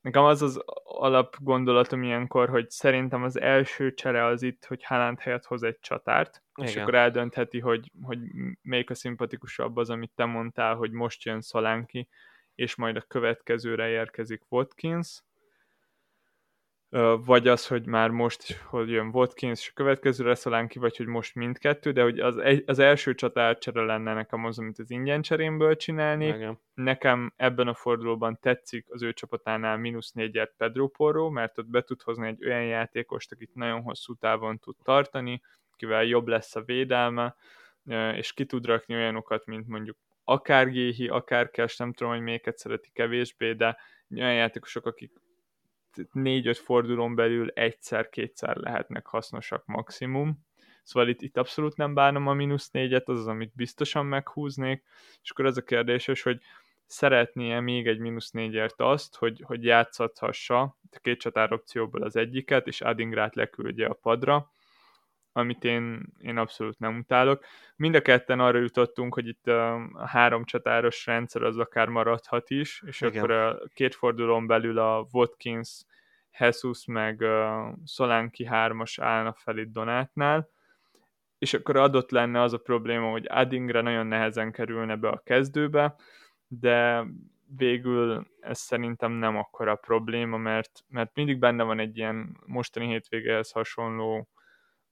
[0.00, 5.20] Nekem az az alap gondolatom ilyenkor, hogy szerintem az első csere az itt, hogy Haaland
[5.20, 6.70] helyett hoz egy csatárt, Igen.
[6.70, 8.18] és akkor eldöntheti, hogy, hogy
[8.62, 12.08] melyik a szimpatikusabb az, amit te mondtál, hogy most jön Szolánki,
[12.54, 15.22] és majd a következőre érkezik Watkins,
[17.24, 21.06] vagy az, hogy már most, hogy jön Watkins, és a következőre szalán ki, vagy hogy
[21.06, 25.22] most mindkettő, de hogy az, egy, az első csatárcsere lenne nekem az, amit az ingyen
[25.22, 26.26] cserémből csinálni.
[26.26, 26.58] Igen.
[26.74, 31.82] Nekem ebben a fordulóban tetszik az ő csapatánál mínusz négyet Pedro Porro, mert ott be
[31.82, 35.42] tud hozni egy olyan játékost, akit nagyon hosszú távon tud tartani,
[35.76, 37.36] kivel jobb lesz a védelme,
[38.14, 42.58] és ki tud rakni olyanokat, mint mondjuk akár Géhi, akár Kes, nem tudom, hogy melyiket
[42.58, 43.76] szereti kevésbé, de
[44.16, 45.12] olyan játékosok, akik
[46.12, 50.44] négy-öt fordulón belül egyszer-kétszer lehetnek hasznosak maximum.
[50.82, 54.82] Szóval itt, itt abszolút nem bánom a mínusz négyet, az az, amit biztosan meghúznék,
[55.22, 56.40] és akkor az a kérdéses, hogy
[56.86, 62.66] szeretné-e még egy mínusz négyért azt, hogy, hogy játszathassa a két csatár opcióból az egyiket,
[62.66, 64.50] és Adingrát leküldje a padra,
[65.36, 67.44] amit én, én abszolút nem utálok.
[67.76, 72.82] Mind a ketten arra jutottunk, hogy itt a három csatáros rendszer az akár maradhat is,
[72.86, 73.16] és Igen.
[73.16, 75.84] akkor a két fordulón belül a Watkins,
[76.38, 80.48] Jesus meg uh, Szolánki hármas állna fel itt Donátnál,
[81.38, 85.94] és akkor adott lenne az a probléma, hogy Adingre nagyon nehezen kerülne be a kezdőbe,
[86.48, 87.06] de
[87.56, 93.50] végül ez szerintem nem akkora probléma, mert, mert mindig benne van egy ilyen mostani hétvégéhez
[93.50, 94.28] hasonló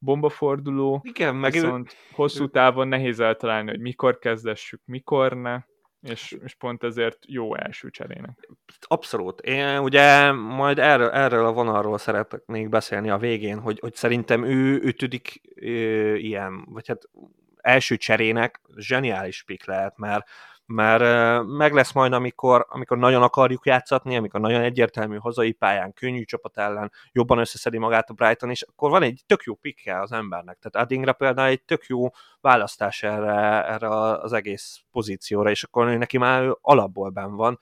[0.05, 2.15] bombaforduló, Igen, meg viszont ő...
[2.15, 5.63] hosszú távon nehéz eltalálni, hogy mikor kezdessük, mikor ne,
[6.01, 8.49] és, és pont ezért jó első cserének.
[8.81, 9.41] Abszolút.
[9.41, 14.95] Én ugye majd erről, erről a vonalról szeretnék beszélni a végén, hogy, hogy szerintem ő,
[15.55, 17.03] ő, ilyen, vagy hát
[17.57, 20.29] első cserének zseniális pik lehet, mert
[20.67, 26.25] mert meg lesz majd, amikor, amikor nagyon akarjuk játszatni, amikor nagyon egyértelmű hazai pályán, könnyű
[26.25, 30.13] csapat ellen jobban összeszedi magát a Brighton, és akkor van egy tök jó pikke az
[30.13, 30.59] embernek.
[30.59, 32.09] Tehát Adingra például egy tök jó
[32.41, 37.59] választás erre, erre az egész pozícióra, és akkor neki már alapból ben van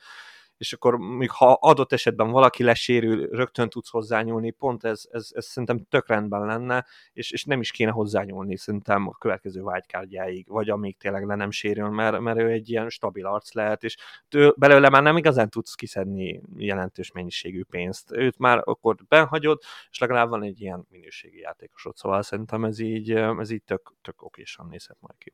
[0.63, 5.47] és akkor még ha adott esetben valaki lesérül, rögtön tudsz hozzányúlni, pont ez, ez, ez
[5.47, 10.71] szerintem tök rendben lenne, és, és nem is kéne hozzányúlni szerintem a következő vágykárgyáig, vagy
[10.71, 13.97] amíg tényleg le nem sérül, mert, mert ő egy ilyen stabil arc lehet, és
[14.29, 18.13] tő, belőle már nem igazán tudsz kiszedni jelentős mennyiségű pénzt.
[18.13, 23.11] Őt már akkor benhagyod, és legalább van egy ilyen minőségi játékosod, szóval szerintem ez így,
[23.11, 25.33] ez így tök, tök okésan nézhet majd ki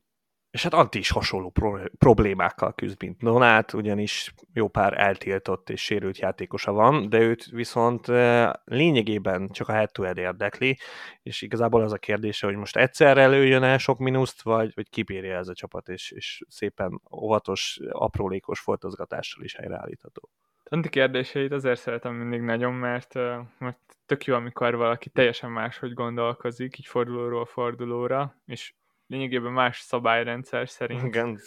[0.51, 5.83] és hát Anti is hasonló pro- problémákkal küzd, mint Donát, ugyanis jó pár eltiltott és
[5.83, 8.07] sérült játékosa van, de őt viszont
[8.65, 10.77] lényegében csak a head to érdekli,
[11.23, 15.37] és igazából az a kérdése, hogy most egyszerre előjön el sok mínuszt, vagy, vagy kibírja
[15.37, 20.29] ez a csapat, és, és szépen óvatos, aprólékos foltozgatással is helyreállítható.
[20.63, 23.13] Anti kérdéseit azért szeretem mindig nagyon, mert,
[23.57, 28.73] mert tök jó, amikor valaki teljesen máshogy gondolkozik, így fordulóról fordulóra, és
[29.09, 31.39] lényegében más szabályrendszer szerint Igen.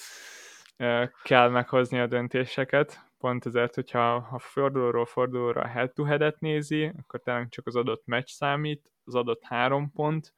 [1.23, 3.11] kell meghozni a döntéseket.
[3.19, 8.03] Pont ezért, hogyha ha fordulóról fordulóra head to head nézi, akkor tényleg csak az adott
[8.07, 10.35] meccs számít, az adott három pont,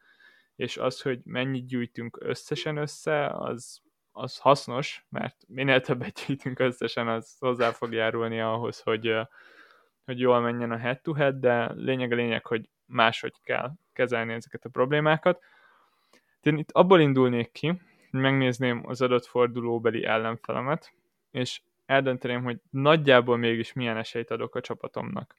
[0.57, 3.81] és az, hogy mennyit gyűjtünk összesen össze, az,
[4.13, 9.15] az hasznos, mert minél többet gyűjtünk összesen, az hozzá fog járulni ahhoz, hogy,
[10.05, 14.69] hogy jól menjen a head-to-head, de lényeg a lényeg, hogy máshogy kell kezelni ezeket a
[14.69, 15.43] problémákat.
[16.47, 17.67] Én itt abból indulnék ki,
[18.11, 20.93] hogy megnézném az adott fordulóbeli ellenfelemet,
[21.31, 25.37] és eldönteném, hogy nagyjából mégis milyen esélyt adok a csapatomnak.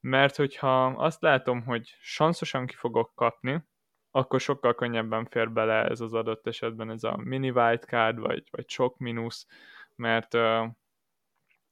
[0.00, 3.62] Mert hogyha azt látom, hogy sanszosan ki fogok kapni,
[4.10, 8.68] akkor sokkal könnyebben fér bele ez az adott esetben ez a mini wildcard, vagy, vagy
[8.68, 9.46] sok mínusz,
[9.94, 10.32] mert,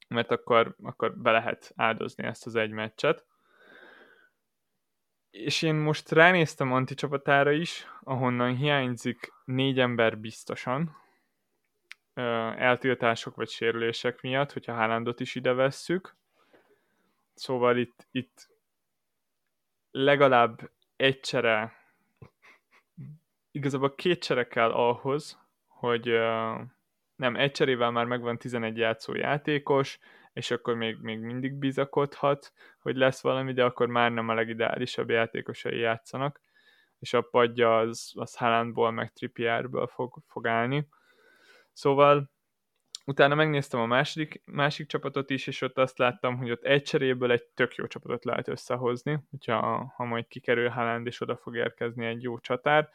[0.07, 3.25] mert akkor, akkor be lehet áldozni ezt az egy meccset
[5.37, 10.97] és én most ránéztem Anti csapatára is, ahonnan hiányzik négy ember biztosan,
[12.57, 16.15] eltiltások vagy sérülések miatt, hogyha Haalandot is ide vesszük.
[17.33, 18.49] Szóval itt, itt
[19.91, 21.73] legalább egy csere,
[23.51, 26.07] igazából két csere kell ahhoz, hogy
[27.15, 29.99] nem, egy cserével már megvan 11 játszó játékos,
[30.37, 35.09] és akkor még, még mindig bizakodhat, hogy lesz valami, de akkor már nem a legideálisabb
[35.09, 36.41] játékosai játszanak,
[36.99, 40.87] és a padja az, az Haalandból meg Trippierből fog, fog állni.
[41.73, 42.31] Szóval
[43.05, 47.31] utána megnéztem a második, másik csapatot is, és ott azt láttam, hogy ott egy cseréből
[47.31, 52.05] egy tök jó csapatot lehet összehozni, hogyha ha majd kikerül Haaland, és oda fog érkezni
[52.05, 52.89] egy jó csatár.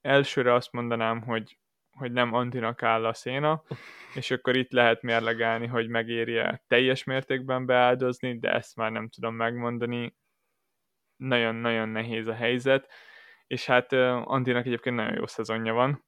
[0.00, 1.58] Elsőre azt mondanám, hogy
[1.94, 3.62] hogy nem antinak áll a széna,
[4.14, 9.34] és akkor itt lehet mérlegelni, hogy megérje teljes mértékben beáldozni, de ezt már nem tudom
[9.34, 10.16] megmondani.
[11.16, 12.92] Nagyon-nagyon nehéz a helyzet,
[13.46, 16.04] és hát uh, Antinak egyébként nagyon jó szezonja van.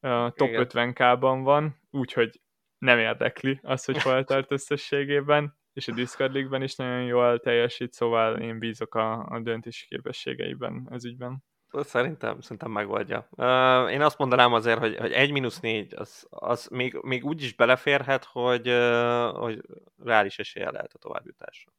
[0.00, 0.66] Uh, top Igen.
[0.68, 2.40] 50k-ban van, úgyhogy
[2.78, 7.92] nem érdekli az, hogy hol tart összességében, és a Discord League-ben is nagyon jól teljesít,
[7.92, 11.44] szóval én bízok a, a döntési képességeiben ez ügyben.
[11.72, 13.28] Szerintem, szerintem megoldja.
[13.30, 17.42] Uh, én azt mondanám azért, hogy, hogy 1 mínusz 4 az, az még, még úgy
[17.42, 19.62] is beleférhet, hogy, uh, hogy
[20.04, 21.72] reális esélye lehet a továbbjutásra.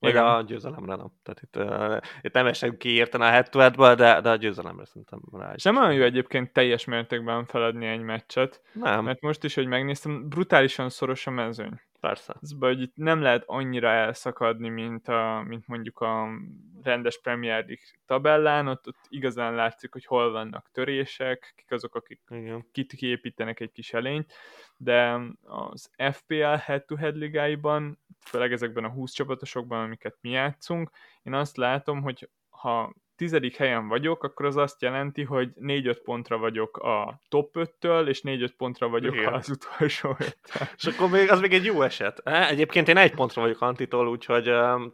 [0.00, 0.26] Igen.
[0.26, 1.12] a győzelemre nem.
[1.22, 5.20] Tehát itt, uh, itt nem esek ki érteni a head de, de a győzelemre szerintem
[5.32, 5.62] reális.
[5.62, 8.62] Nem olyan jó egyébként teljes mértékben feladni egy meccset.
[8.72, 9.04] Nem.
[9.04, 11.80] Mert most is, hogy megnéztem, brutálisan szoros a mezőny.
[12.00, 12.36] Persze.
[12.42, 16.28] Ez baj, hogy itt nem lehet annyira elszakadni, mint, a, mint mondjuk a
[16.82, 22.20] rendes Premier League tabellán, ott, ott igazán látszik, hogy hol vannak törések, kik azok, akik
[22.28, 22.66] Igen.
[22.72, 24.32] kit kiépítenek egy kis elényt,
[24.76, 30.90] de az FPL head-to-head ligáiban, főleg ezekben a 20 csapatosokban, amiket mi játszunk,
[31.22, 36.38] én azt látom, hogy ha tizedik helyen vagyok, akkor az azt jelenti, hogy 4-5 pontra
[36.38, 39.32] vagyok a top 5-től, és 4-5 pontra vagyok Igen.
[39.32, 40.38] az utolsó 5
[40.76, 42.18] És akkor még, az még egy jó eset.
[42.28, 44.42] Egyébként én egy pontra vagyok Antitól, úgyhogy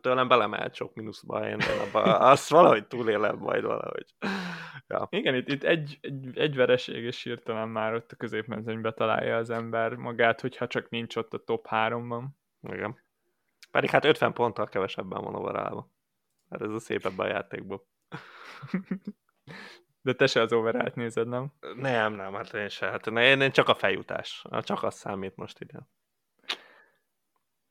[0.00, 4.14] tőlem belemelt sok mínuszba, én abba, azt valahogy túlélem majd valahogy.
[4.88, 5.06] Ja.
[5.10, 9.50] Igen, itt, itt egy, egy, egy vereség, és hirtelen már ott a középmezőnybe találja az
[9.50, 12.24] ember magát, hogyha csak nincs ott a top 3-ban.
[12.62, 12.98] Igen.
[13.70, 15.90] Pedig hát 50 ponttal kevesebben van overálva.
[16.50, 17.80] Hát ez a szép ebben a játékban.
[20.00, 21.52] De te se az overát nézed, nem?
[21.76, 22.86] Nem, nem, hát én se.
[22.86, 24.44] Hát én, én csak a feljutás.
[24.60, 25.88] Csak az számít most ide.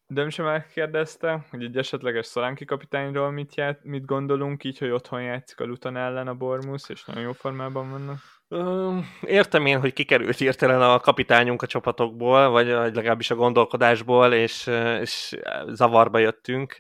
[0.08, 5.22] De sem megkérdezte, hogy egy esetleges Szolánki kapitányról mit, ját, mit gondolunk, így, hogy otthon
[5.22, 8.18] játszik a Luton ellen a Bormus, és nagyon jó formában vannak.
[9.22, 14.68] Értem én, hogy kikerült hirtelen a kapitányunk a csapatokból, vagy legalábbis a gondolkodásból, és,
[15.02, 16.78] és zavarba jöttünk,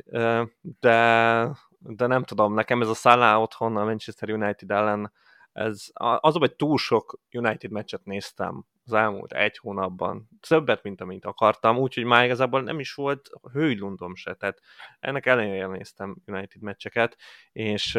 [0.79, 1.49] de
[1.87, 5.11] de nem tudom, nekem ez a Salah otthon a Manchester United ellen,
[5.51, 11.25] ez, az, hogy túl sok United meccset néztem az elmúlt egy hónapban, többet, mint amit
[11.25, 14.59] akartam, úgyhogy már igazából nem is volt hőlundom se, tehát
[14.99, 17.17] ennek ellenére néztem United meccseket,
[17.51, 17.95] és,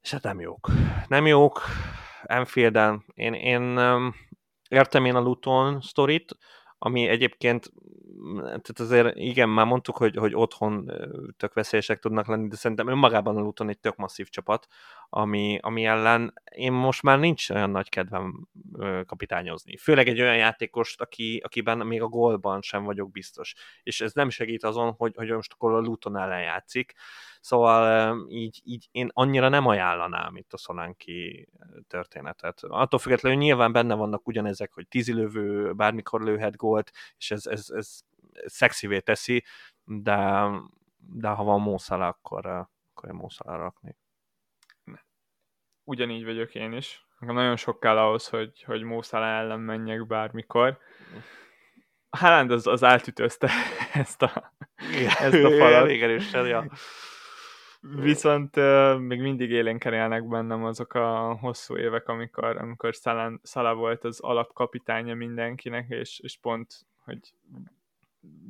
[0.00, 0.68] és hát nem jók.
[1.08, 1.62] Nem jók,
[2.22, 3.78] Enfielden, én, én
[4.68, 6.36] értem én a Luton sztorit,
[6.78, 7.72] ami egyébként
[8.44, 10.90] tehát azért igen, már mondtuk, hogy, hogy otthon
[11.36, 14.66] tök veszélyesek tudnak lenni, de szerintem önmagában a Luton egy tök masszív csapat,
[15.08, 18.48] ami, ami ellen én most már nincs olyan nagy kedvem
[19.06, 19.76] kapitányozni.
[19.76, 23.54] Főleg egy olyan játékost, aki, akiben még a gólban sem vagyok biztos.
[23.82, 26.94] És ez nem segít azon, hogy, hogy most akkor a Luton ellen játszik.
[27.40, 31.48] Szóval így, így én annyira nem ajánlanám itt a Szolánki
[31.88, 32.62] történetet.
[32.62, 38.00] Attól függetlenül nyilván benne vannak ugyanezek, hogy tízilövő bármikor lőhet gólt, és ez, ez, ez
[38.46, 39.44] szexivé teszi,
[39.84, 40.48] de,
[40.96, 43.96] de ha van Mószala, akkor, akkor én Mószala raknék.
[45.84, 47.06] Ugyanígy vagyok én is.
[47.18, 50.78] Nagyon sok kell ahhoz, hogy, hogy Mószala ellen menjek bármikor.
[52.10, 53.50] Haaland az, az átütözte
[53.92, 54.52] ezt a,
[54.92, 55.72] Igen, ezt a falat.
[55.72, 56.66] Elég erősen, ja.
[57.80, 62.94] Viszont uh, még mindig élénken élnek bennem azok a hosszú évek, amikor, amikor
[63.42, 67.18] Szala volt az alapkapitánya mindenkinek, és, és pont, hogy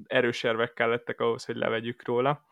[0.07, 2.45] erős érvekkel lettek ahhoz, hogy levegyük róla.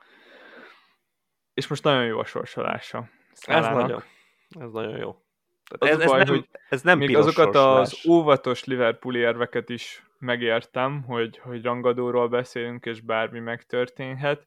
[1.55, 3.09] És most nagyon jó a sorsolása.
[3.33, 4.03] Ez nagyon,
[4.49, 5.23] ez nagyon jó.
[5.71, 7.93] Az ez, ez, baj, nem, hogy ez nem még azokat sorsolás.
[7.93, 14.47] az óvatos Liverpool érveket is megértem, hogy, hogy rangadóról beszélünk, és bármi megtörténhet,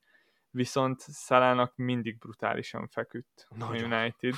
[0.52, 3.92] viszont Szalának mindig brutálisan feküdt Nagyon.
[3.92, 4.36] a United.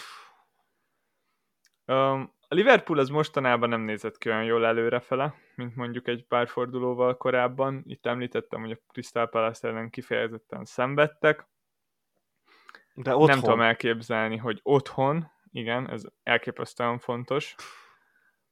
[1.85, 6.47] Um, a Liverpool az mostanában nem nézett ki olyan jól előrefele, mint mondjuk egy pár
[6.47, 7.83] fordulóval korábban.
[7.85, 11.47] Itt említettem, hogy a Crystal Palace ellen kifejezetten szenvedtek.
[12.93, 13.27] De otthon.
[13.27, 17.55] Nem tudom elképzelni, hogy otthon, igen, ez elképesztően fontos,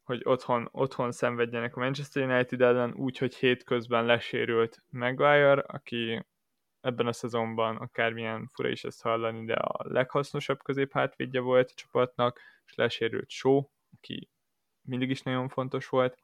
[0.04, 6.26] hogy otthon, otthon szenvedjenek a Manchester United ellen, úgy, hogy hétközben lesérült Maguire, aki
[6.82, 12.40] ebben a szezonban akármilyen fura is ezt hallani, de a leghasznosabb középhátvédje volt a csapatnak,
[12.66, 13.64] és lesérült Show,
[13.98, 14.30] aki
[14.82, 16.18] mindig is nagyon fontos volt.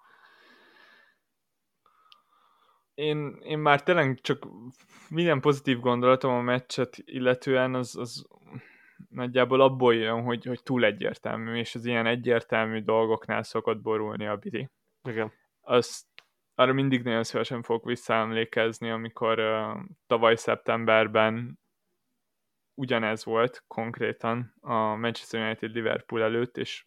[2.93, 4.47] Én, én már tényleg csak
[5.09, 8.27] minden pozitív gondolatom a meccset illetően az, az
[9.09, 14.35] nagyjából abból jön, hogy, hogy túl egyértelmű, és az ilyen egyértelmű dolgoknál szokott borulni a
[14.35, 14.69] Bidi.
[15.03, 15.31] Igen.
[15.61, 16.05] Azt
[16.55, 21.59] arra mindig nagyon szívesen fogok visszaemlékezni, amikor uh, tavaly szeptemberben
[22.73, 26.85] ugyanez volt konkrétan a Manchester United Liverpool előtt, és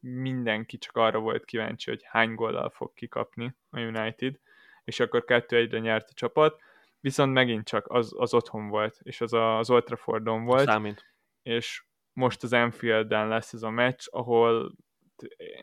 [0.00, 4.38] mindenki csak arra volt kíváncsi, hogy hány góllal fog kikapni a United,
[4.84, 6.60] és akkor kettő egyre nyert a csapat,
[7.00, 11.06] viszont megint csak az, az otthon volt, és az a, az Old Traffordon volt, Számít.
[11.42, 14.74] és most az Anfielden lesz ez a meccs, ahol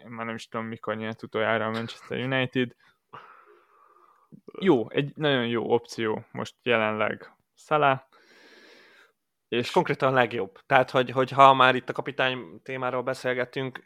[0.08, 2.76] már nem is tudom, mikor nyert utoljára a Manchester United.
[4.60, 8.00] Jó, egy nagyon jó opció most jelenleg Salah,
[9.48, 10.60] és konkrétan a legjobb.
[10.66, 13.84] Tehát, hogy, hogy ha már itt a kapitány témáról beszélgetünk,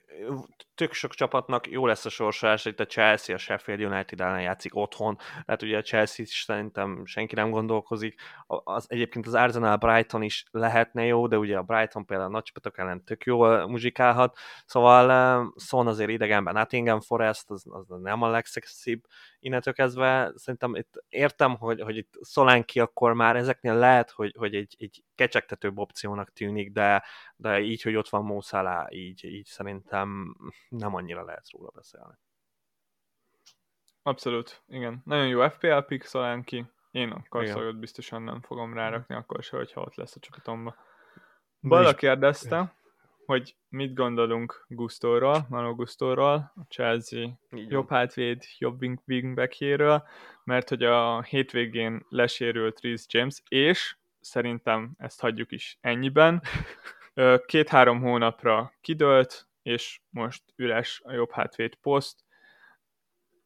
[0.75, 4.75] tök sok csapatnak jó lesz a sorsolás, itt a Chelsea, a Sheffield United ellen játszik
[4.75, 10.21] otthon, tehát ugye a Chelsea is szerintem senki nem gondolkozik, az, egyébként az Arsenal Brighton
[10.21, 14.37] is lehetne jó, de ugye a Brighton például a nagy csapatok ellen tök jól muzsikálhat,
[14.65, 19.03] szóval Son azért idegenben Nottingham Forest, az, az nem a legszexibb
[19.39, 20.31] innentől kezdve.
[20.35, 25.03] Szerintem itt értem, hogy, hogy itt Szolánki akkor már ezeknél lehet, hogy, hogy egy, egy
[25.15, 27.03] kecsegtetőbb opciónak tűnik, de,
[27.35, 30.35] de így, hogy ott van Mószálá, így, így szerintem
[30.77, 32.13] nem annyira lehet róla beszélni.
[34.01, 35.01] Abszolút, igen.
[35.05, 36.65] Nagyon jó FPL pick Szolánki.
[36.91, 40.75] Én a karszolgot biztosan nem fogom rárakni, akkor se, hogyha ott lesz a csapatomba.
[41.59, 42.75] Bala kérdezte,
[43.25, 50.03] hogy mit gondolunk Gustóról, Manu Gustóról, a Chelsea jobb hátvéd, jobb wingbackjéről,
[50.43, 56.41] mert hogy a hétvégén lesérült Rhys James, és szerintem ezt hagyjuk is ennyiben.
[57.45, 62.23] Két-három hónapra kidőlt, és most üres a jobb hátvéd poszt.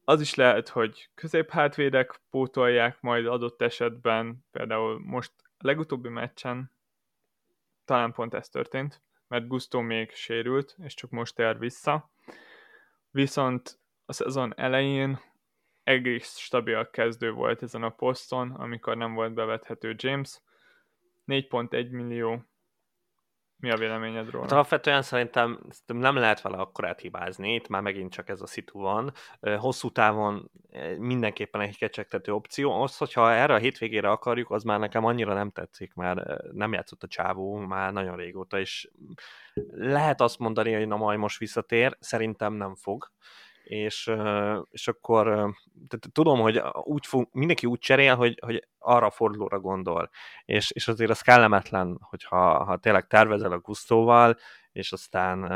[0.04, 6.72] Az is lehet, hogy középhátvédek pótolják majd adott esetben, például most a legutóbbi meccsen
[7.86, 12.12] talán pont ez történt, mert Gusto még sérült, és csak most ér vissza.
[13.12, 15.20] Viszont a szezon elején
[15.84, 20.42] egész stabil kezdő volt ezen a poszton, amikor nem volt bevethető James.
[21.28, 22.44] 4.1 millió
[23.60, 24.44] mi a véleményed róla?
[24.44, 28.80] Hát alapvetően szerintem, nem lehet vele akkorát hibázni, itt már megint csak ez a szitu
[28.80, 29.14] van.
[29.58, 30.52] Hosszú távon
[30.98, 32.82] mindenképpen egy kecsegtető opció.
[32.82, 37.04] Az, hogyha erre a hétvégére akarjuk, az már nekem annyira nem tetszik, mert nem játszott
[37.04, 38.90] a csávó már nagyon régóta, és
[39.72, 43.12] lehet azt mondani, hogy na majd most visszatér, szerintem nem fog
[43.68, 44.12] és,
[44.70, 45.26] és akkor
[45.88, 50.10] tehát tudom, hogy úgy fog, mindenki úgy cserél, hogy, hogy arra a fordulóra gondol,
[50.46, 54.38] és, és azért az kellemetlen, hogyha ha tényleg tervezel a gusztóval,
[54.72, 55.52] és aztán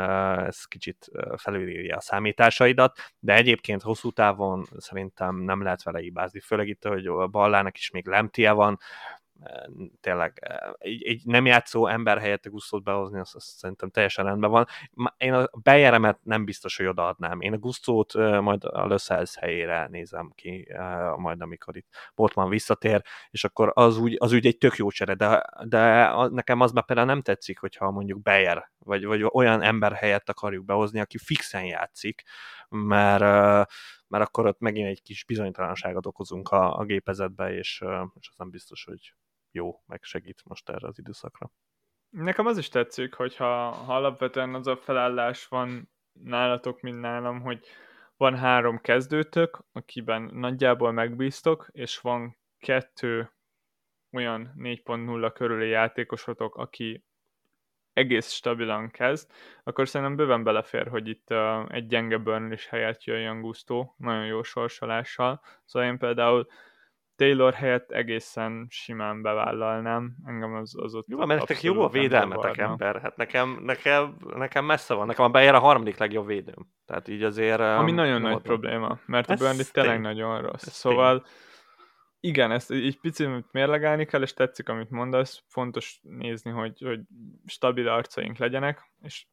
[0.46, 6.68] ez kicsit felülírja a számításaidat, de egyébként hosszú távon szerintem nem lehet vele hibázni, főleg
[6.68, 8.78] itt, hogy a ballának is még lemtie van,
[10.00, 10.38] tényleg
[10.78, 14.66] egy, egy nem játszó ember helyett Gusztót behozni, azt, azt szerintem teljesen rendben van.
[15.16, 17.40] Én a bejeremet nem biztos, hogy odaadnám.
[17.40, 20.68] Én a Gusztót majd a Löszelsz helyére nézem ki,
[21.16, 25.14] majd amikor itt Bortman visszatér, és akkor az úgy, az úgy egy tök jó csere,
[25.14, 29.92] de, de nekem az már például nem tetszik, hogyha mondjuk Beyer, vagy, vagy olyan ember
[29.92, 32.22] helyett akarjuk behozni, aki fixen játszik,
[32.68, 33.70] mert
[34.12, 37.84] mert akkor ott megint egy kis bizonytalanságot okozunk a, a gépezetbe, és,
[38.20, 39.14] és az nem biztos, hogy
[39.52, 41.50] jó, meg segít most erre az időszakra.
[42.10, 47.66] Nekem az is tetszik, hogyha ha alapvetően az a felállás van nálatok, mint nálam, hogy
[48.16, 53.32] van három kezdőtök, akiben nagyjából megbíztok, és van kettő
[54.12, 57.04] olyan 4.0 körüli játékosotok, aki
[57.92, 59.30] egész stabilan kezd,
[59.62, 64.26] akkor szerintem bőven belefér, hogy itt uh, egy gyenge Burnley is helyett jöjjön Gusto, nagyon
[64.26, 65.40] jó sorsolással.
[65.64, 66.48] Szóval én például
[67.22, 70.16] Taylor helyett egészen simán bevállalnám.
[70.26, 73.00] Engem az, az ott Jó, mert nektek jó a védelmetek, ember.
[73.00, 75.06] Hát nekem, nekem, nekem messze van.
[75.06, 76.72] Nekem a Bayer a harmadik legjobb védőm.
[76.86, 77.60] Tehát így azért...
[77.60, 80.66] Ami um, nagyon nagy probléma, mert a Burnley tényleg nagyon rossz.
[80.66, 81.30] Szóval tény.
[82.20, 85.42] igen, ezt egy picit mérlegelni kell, és tetszik, amit mondasz.
[85.46, 87.00] Fontos nézni, hogy, hogy
[87.46, 89.26] stabil arcaink legyenek, és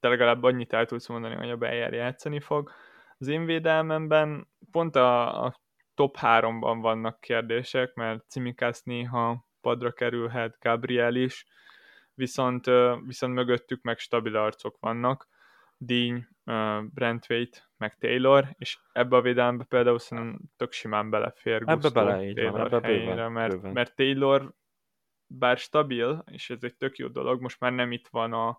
[0.00, 2.70] te legalább annyit el tudsz mondani, hogy a Bayer játszani fog.
[3.18, 5.62] Az én védelmemben pont a, a
[5.94, 11.46] top 3-ban vannak kérdések, mert Cimikász néha padra kerülhet, Gabriel is,
[12.14, 12.70] viszont,
[13.06, 15.28] viszont mögöttük meg stabil arcok vannak,
[15.76, 16.26] Díny,
[16.94, 22.24] Brentwaite, meg Taylor, és ebbe a védelembe például szerintem tök simán belefér ebbe Gusto bele,
[22.24, 23.72] így Taylor van, ebbe helyére, bőven, mert, bőven.
[23.72, 24.54] mert Taylor
[25.26, 28.58] bár stabil, és ez egy tök jó dolog, most már nem itt van a,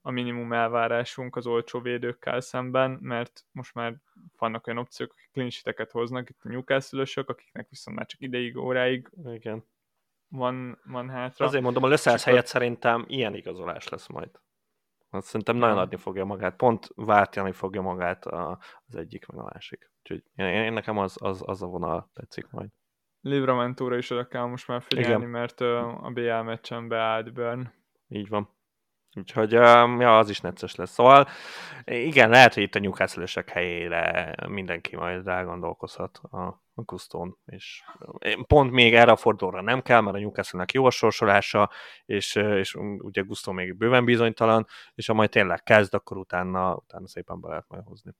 [0.00, 3.94] a minimum elvárásunk az olcsó védőkkel szemben, mert most már
[4.44, 9.10] vannak olyan opciók, akik clean hoznak, itt a newcastle akiknek viszont már csak ideig, óráig
[9.24, 9.64] Igen.
[10.28, 11.46] Van, van hátra.
[11.46, 14.30] Azért mondom, a Löszász helyett szerintem ilyen igazolás lesz majd.
[15.10, 19.90] Azt szerintem nagyon adni fogja magát, pont váltani fogja magát az egyik meg a másik.
[19.98, 22.68] Úgyhogy én, én nekem az, az, az a vonal tetszik majd.
[23.20, 25.28] Livramentóra is oda kell most már figyelni, Igen.
[25.28, 27.72] mert a BL meccsen beállt Burn.
[28.08, 28.48] Így van.
[29.16, 30.92] Úgyhogy ja, az is necces lesz.
[30.92, 31.28] Szóval
[31.84, 37.82] igen, lehet, hogy itt a newcastle helyére mindenki majd rágondolkozhat a, Guston, és
[38.46, 41.70] pont még erre a fordulóra nem kell, mert a newcastle jó a sorsolása,
[42.04, 47.08] és, és ugye Gusto még bőven bizonytalan, és ha majd tényleg kezd, akkor utána, utána
[47.08, 48.12] szépen be lehet majd hozni.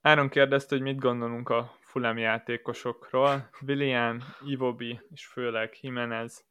[0.00, 3.50] Áron kérdezte, hogy mit gondolunk a Fulham játékosokról.
[3.66, 6.44] William, Ivobi és főleg Jimenez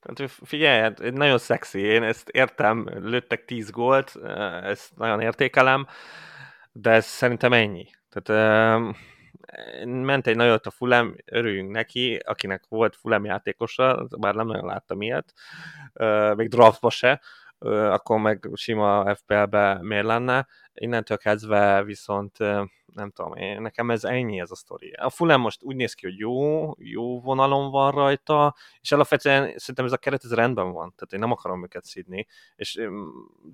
[0.00, 4.16] Hát figyelj, hát nagyon szexi, én ezt értem, lőttek 10 gólt,
[4.62, 5.86] ezt nagyon értékelem,
[6.72, 7.90] de ez szerintem ennyi.
[8.08, 8.80] Tehát
[9.84, 15.02] ment egy nagyot a Fulem, örüljünk neki, akinek volt Fulem játékosa, bár nem nagyon láttam
[15.02, 15.32] ilyet,
[16.36, 17.20] még draftba se,
[17.68, 20.46] akkor meg sima FPL-be miért lenne.
[20.74, 22.38] Innentől kezdve viszont
[22.94, 24.90] nem tudom, én, nekem ez ennyi ez a sztori.
[24.90, 29.84] A Fulham most úgy néz ki, hogy jó, jó vonalon van rajta, és alapvetően szerintem
[29.84, 32.72] ez a keret ez rendben van, tehát én nem akarom őket szidni, és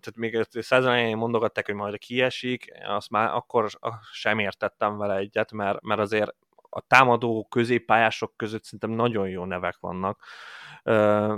[0.01, 3.71] tehát még százan elején mondogatták, hogy majd kiesik, azt már akkor
[4.13, 6.35] sem értettem vele egyet, mert, mert azért
[6.71, 10.19] a támadó középpályások között szerintem nagyon jó nevek vannak,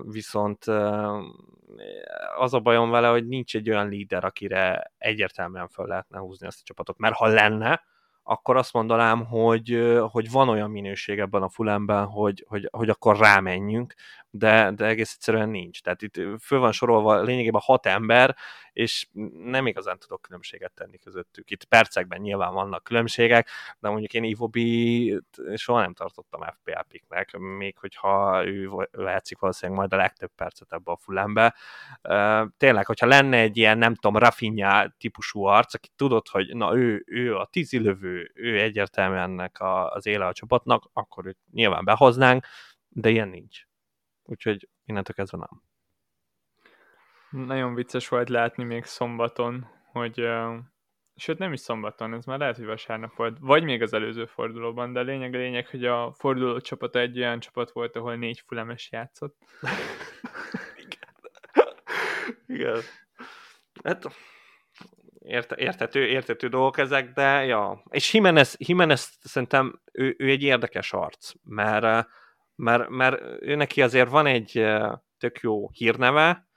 [0.03, 0.65] viszont
[2.37, 6.61] az a bajom vele, hogy nincs egy olyan líder, akire egyértelműen fel lehetne húzni ezt
[6.61, 7.83] a csapatot, mert ha lenne,
[8.23, 13.19] akkor azt mondanám, hogy, hogy van olyan minőség ebben a fulemben, hogy, hogy, hogy akkor
[13.19, 13.95] rámenjünk,
[14.31, 15.83] de, de egész egyszerűen nincs.
[15.83, 18.37] Tehát itt föl van sorolva lényegében hat ember,
[18.73, 19.07] és
[19.45, 21.51] nem igazán tudok különbséget tenni közöttük.
[21.51, 23.49] Itt percekben nyilván vannak különbségek,
[23.79, 25.21] de mondjuk én Ivobi
[25.55, 30.93] soha nem tartottam FPL picknek, még hogyha ő vehetsz valószínűleg majd a legtöbb percet ebbe
[30.93, 31.55] a fulembe.
[32.57, 37.03] Tényleg, hogyha lenne egy ilyen, nem tudom, Rafinha típusú arc, aki tudod, hogy na ő,
[37.07, 42.47] ő a tízilövő, ő egyértelműen ennek a, az éle a csapatnak, akkor őt nyilván behoznánk,
[42.89, 43.68] de ilyen nincs.
[44.29, 45.63] Úgyhogy innentől kezdve nem.
[47.47, 50.59] Nagyon vicces volt látni még szombaton, hogy uh,
[51.17, 54.93] sőt nem is szombaton, ez már lehet, hogy vasárnap volt, vagy még az előző fordulóban,
[54.93, 58.43] de a lényeg a lényeg, hogy a forduló csapata egy olyan csapat volt, ahol négy
[58.47, 59.37] fulemes játszott.
[60.77, 61.15] Igen.
[62.47, 62.81] Igen.
[63.83, 64.05] Hát
[65.19, 67.83] érte, értető, értető dolgok ezek, de ja.
[67.91, 72.09] És Jimenez, Jimenez szerintem ő, ő egy érdekes arc, mert,
[72.59, 74.67] mert, mert ő neki azért van egy
[75.19, 76.49] tök jó hírneve,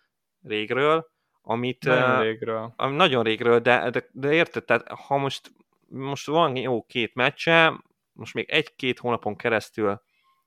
[0.44, 1.84] régről, amit...
[1.84, 2.74] Nagyon régről.
[2.76, 5.52] Ami nagyon régről, de, de, de érted, tehát ha most,
[5.88, 10.02] most van jó két meccse, most még egy-két hónapon keresztül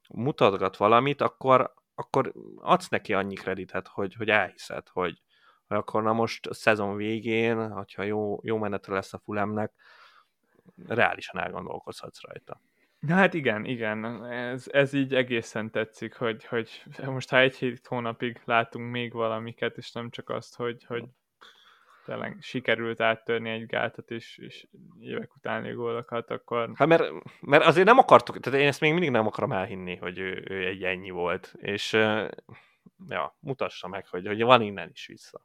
[0.08, 5.22] mutatgat valamit, akkor, akkor adsz neki annyi kreditet, hogy, hogy elhiszed, hogy,
[5.66, 9.72] hogy akkor na most a szezon végén, hogyha jó, jó menete lesz a Fulemnek,
[10.86, 12.60] reálisan elgondolkozhatsz rajta.
[13.06, 18.40] Na hát igen, igen, ez, ez így egészen tetszik, hogy, hogy most ha egy-hét hónapig
[18.44, 21.04] látunk még valamiket, és nem csak azt, hogy, hogy
[22.04, 24.66] tényleg sikerült áttörni egy gátat, és, és
[25.00, 26.70] évek utáni gólokat, akkor...
[26.74, 30.18] Hát mert, mert azért nem akartuk, tehát én ezt még mindig nem akarom elhinni, hogy
[30.18, 31.92] ő, ő egy ennyi volt, és
[33.08, 35.40] ja, mutassa meg, hogy, hogy van innen is vissza.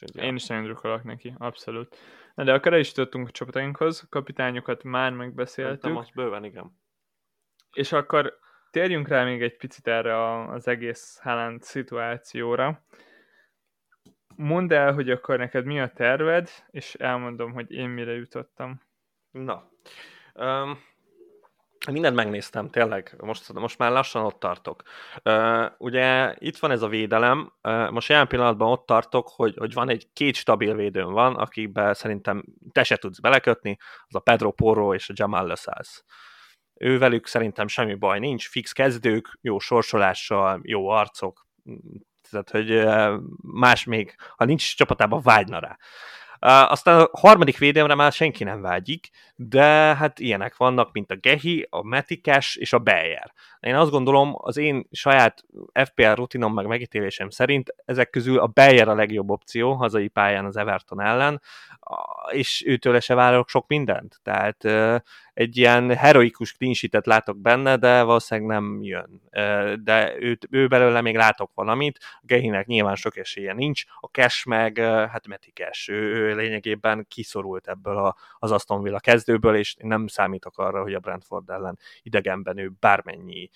[0.00, 1.96] Úgyhogy, Én is nagyon drukkolok neki, abszolút.
[2.34, 5.80] Na de akkor el is jutottunk a csapatainkhoz, kapitányokat már megbeszéltük.
[5.80, 6.78] Szerintem most bőven, igen.
[7.72, 8.38] És akkor
[8.70, 12.84] térjünk rá még egy picit erre az egész Haaland szituációra.
[14.36, 18.82] Mondd el, hogy akkor neked mi a terved, és elmondom, hogy én mire jutottam.
[19.30, 19.70] Na,
[20.34, 20.78] um,
[21.90, 24.82] Mindent megnéztem, tényleg, most, most már lassan ott tartok.
[25.78, 27.52] Ugye itt van ez a védelem,
[27.90, 32.44] most jelen pillanatban ott tartok, hogy, hogy van egy két stabil védőm van, akikbe szerintem
[32.72, 33.76] te se tudsz belekötni,
[34.06, 36.04] az a Pedro Porro és a Jamal Lasaz.
[36.74, 41.46] Ővelük szerintem semmi baj nincs, fix kezdők, jó sorsolással, jó arcok,
[42.30, 42.86] tehát hogy
[43.40, 45.78] más még, ha nincs csapatában, vágyna rá.
[46.46, 49.64] Aztán a harmadik védelemre már senki nem vágyik, de
[49.94, 53.32] hát ilyenek vannak, mint a Gehi, a Metikes és a Beyer.
[53.60, 55.44] Én azt gondolom, az én saját
[55.84, 60.56] FPL rutinom meg megítélésem szerint ezek közül a Beyer a legjobb opció hazai pályán az
[60.56, 61.40] Everton ellen,
[62.30, 64.20] és őtől se várok sok mindent.
[64.22, 64.64] Tehát
[65.34, 66.74] egy ilyen heroikus clean
[67.04, 69.22] látok benne, de valószínűleg nem jön.
[69.84, 74.46] De őt, ő belőle még látok valamit, a Gehinek nyilván sok esélye nincs, a Cash
[74.46, 74.78] meg,
[75.10, 80.06] hát Meti Cash, ő, ő lényegében kiszorult ebből a, az Aston Villa kezdőből, és nem
[80.06, 83.50] számítok arra, hogy a Brentford ellen idegenben ő bármennyi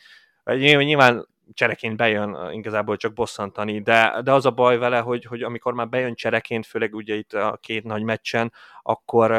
[0.57, 5.75] Nyilván csereként bejön igazából csak bosszantani, de, de az a baj vele, hogy, hogy amikor
[5.75, 8.53] már bejön csereként, főleg ugye itt a két nagy meccsen,
[8.83, 9.31] akkor,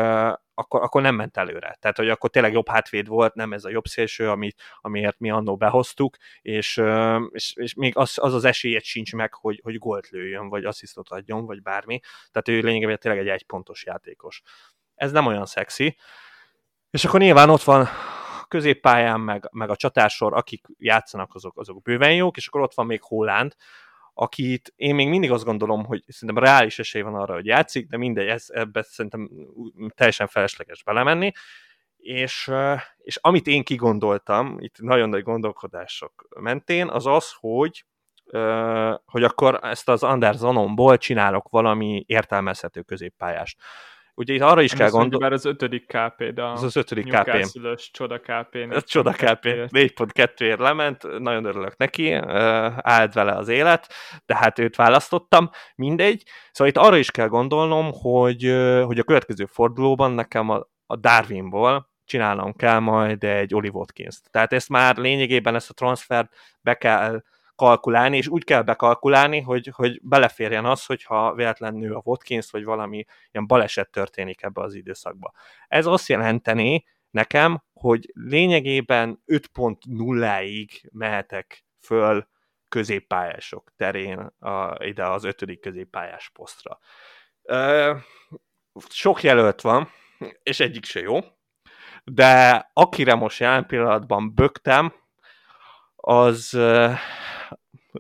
[0.60, 1.78] akkor, akkor nem ment előre.
[1.80, 5.30] Tehát, hogy akkor tényleg jobb hátvéd volt, nem ez a jobb szélső, amit, amiért mi
[5.30, 6.82] annó behoztuk, és,
[7.32, 11.10] és, és még az, az az esélyet sincs meg, hogy, hogy gólt lőjön, vagy asszisztot
[11.10, 12.00] adjon, vagy bármi.
[12.32, 14.42] Tehát ő lényegében tényleg egy egypontos játékos.
[14.96, 15.98] Ez nem olyan szexi.
[16.90, 17.88] És akkor nyilván ott van
[18.48, 22.86] középpályán, meg, meg a csatársor, akik játszanak, azok, azok bőven jók, és akkor ott van
[22.86, 23.56] még Holland,
[24.22, 27.98] akit én még mindig azt gondolom, hogy szerintem reális esély van arra, hogy játszik, de
[27.98, 29.30] mindegy, ez, ebbe szerintem
[29.96, 31.32] teljesen felesleges belemenni.
[31.98, 32.52] És,
[32.98, 37.86] és amit én kigondoltam, itt nagyon nagy gondolkodások mentén, az az, hogy
[39.06, 43.62] hogy akkor ezt az Andersonomból csinálok valami értelmezhető középpályást.
[44.20, 45.24] Ugye itt arra is kell gondolni.
[45.24, 47.48] Már az ötödik KP, de az az ötödik KP.
[47.92, 48.56] csoda KP.
[48.56, 49.46] Ez csoda KP.
[49.46, 53.94] 4.2-ért lement, nagyon örülök neki, állt vele az élet,
[54.26, 56.24] de hát őt választottam, mindegy.
[56.52, 58.44] Szóval itt arra is kell gondolnom, hogy,
[58.86, 64.54] hogy a következő fordulóban nekem a, a Darwinból csinálnom kell majd egy Oli watkins Tehát
[64.54, 67.22] ezt már lényegében ezt a transfert be kell
[67.60, 72.64] kalkulálni, és úgy kell bekalkulálni, hogy, hogy beleférjen az, hogyha véletlenül nő a Watkins, vagy
[72.64, 75.34] valami ilyen baleset történik ebbe az időszakba.
[75.68, 82.28] Ez azt jelenteni nekem, hogy lényegében 5.0-ig mehetek föl
[82.70, 86.80] középpályások terén a, ide az ötödik középpályás posztra.
[87.42, 87.96] Ö,
[88.90, 89.90] sok jelölt van,
[90.44, 91.20] és egyik se jó,
[92.04, 94.94] de akire most jelen pillanatban bögtem,
[95.96, 96.58] az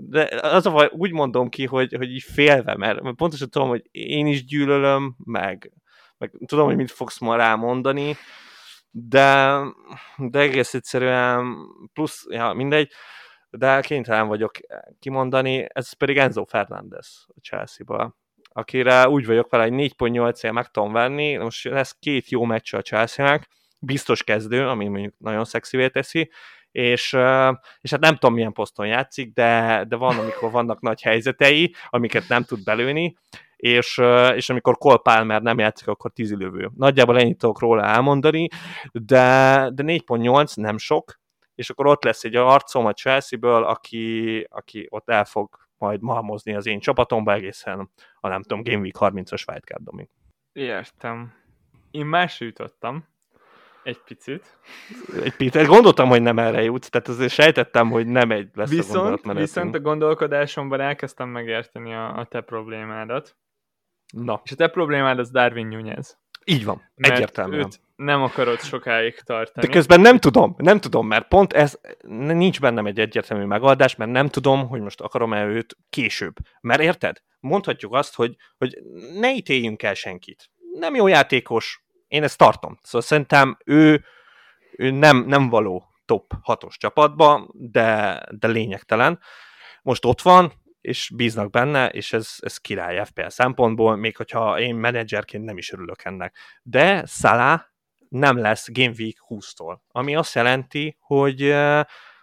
[0.01, 4.27] de az a úgy mondom ki, hogy, hogy így félve, mert pontosan tudom, hogy én
[4.27, 5.71] is gyűlölöm, meg,
[6.17, 8.15] meg tudom, hogy mit fogsz ma rámondani,
[8.91, 9.59] de,
[10.17, 11.57] de egész egyszerűen
[11.93, 12.91] plusz, ja, mindegy,
[13.49, 14.51] de kénytelen vagyok
[14.99, 20.91] kimondani, ez pedig Enzo Fernández a Chelsea-ba, akire úgy vagyok vele, hogy 4.8-él meg tudom
[20.91, 23.47] venni, most lesz két jó meccs a Chelsea-nek,
[23.79, 26.31] biztos kezdő, ami mondjuk nagyon szexivé teszi,
[26.71, 27.13] és,
[27.81, 32.27] és hát nem tudom milyen poszton játszik, de, de van, amikor vannak nagy helyzetei, amiket
[32.27, 33.17] nem tud belőni,
[33.55, 34.01] és,
[34.35, 36.69] és amikor Cole Palmer nem játszik, akkor tízilövő.
[36.75, 38.47] Nagyjából ennyit tudok róla elmondani,
[38.91, 41.19] de, de 4.8 nem sok,
[41.55, 46.55] és akkor ott lesz egy arcom a Chelsea-ből, aki, aki ott el fog majd malmozni
[46.55, 47.89] az én csapatomba egészen
[48.19, 50.07] a nem tudom, Game Week 30-as wildcard
[50.53, 51.33] Értem.
[51.91, 53.07] Én más jutottam.
[53.83, 54.57] Egy picit.
[55.23, 55.65] Egy picit.
[55.65, 59.75] Gondoltam, hogy nem erre jutsz, tehát azért sejtettem, hogy nem egy lesz viszont, a Viszont
[59.75, 63.37] a gondolkodásomban elkezdtem megérteni a, a te problémádat.
[64.13, 64.41] Na.
[64.43, 66.17] És a te problémád az Darwin Nunez.
[66.45, 67.65] Így van, mert egyértelműen.
[67.65, 69.65] Őt nem akarod sokáig tartani.
[69.65, 74.11] De közben nem tudom, nem tudom, mert pont ez, nincs bennem egy egyértelmű megoldás, mert
[74.11, 76.35] nem tudom, hogy most akarom-e őt később.
[76.61, 77.21] Mert érted?
[77.39, 78.77] Mondhatjuk azt, hogy, hogy
[79.13, 80.49] ne ítéljünk el senkit.
[80.73, 82.79] Nem jó játékos, én ezt tartom.
[82.81, 84.05] Szóval szerintem ő,
[84.71, 89.19] ő nem, nem való top 6-os csapatba, de, de lényegtelen.
[89.81, 94.75] Most ott van, és bíznak benne, és ez, ez király FPL szempontból, még hogyha én
[94.75, 96.35] menedzserként nem is örülök ennek.
[96.63, 97.61] De Salah
[98.09, 101.55] nem lesz Game Week 20-tól, ami azt jelenti, hogy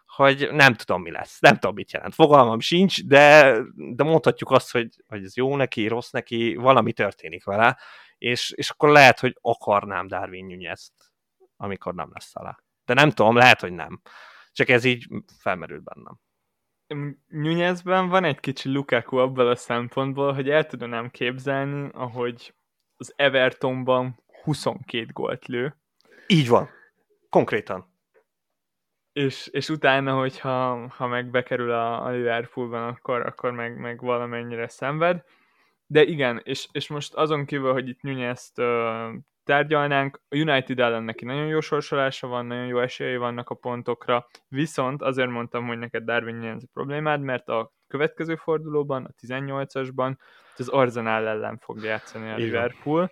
[0.06, 1.40] hogy nem tudom, mi lesz.
[1.40, 2.14] Nem tudom, mit jelent.
[2.14, 7.44] Fogalmam sincs, de, de mondhatjuk azt, hogy, hogy ez jó neki, rossz neki, valami történik
[7.44, 7.78] vele,
[8.18, 10.92] és, és akkor lehet, hogy akarnám Darwin nunez
[11.56, 12.58] amikor nem lesz alá.
[12.84, 14.00] De nem tudom, lehet, hogy nem.
[14.52, 16.18] Csak ez így felmerült bennem.
[17.26, 22.54] Nunezben van egy kicsi Lukaku abban a szempontból, hogy el tudnám képzelni, ahogy
[22.96, 25.76] az Evertonban 22 gólt lő.
[26.26, 26.68] Így van.
[27.28, 27.94] Konkrétan.
[29.12, 34.68] És, és utána, hogyha ha meg bekerül a, a Liverpoolban, akkor, akkor meg, meg valamennyire
[34.68, 35.24] szenved.
[35.86, 39.14] De igen, és, és most azon kívül, hogy itt Nunez-t uh,
[39.44, 44.26] tárgyalnánk, a United ellen neki nagyon jó sorsolása van, nagyon jó esélyei vannak a pontokra,
[44.48, 50.16] viszont azért mondtam, hogy neked Darwin Nunez a problémád, mert a következő fordulóban, a 18-asban
[50.56, 52.36] az Arsenal ellen fog játszani a.
[52.36, 53.10] Liverpool,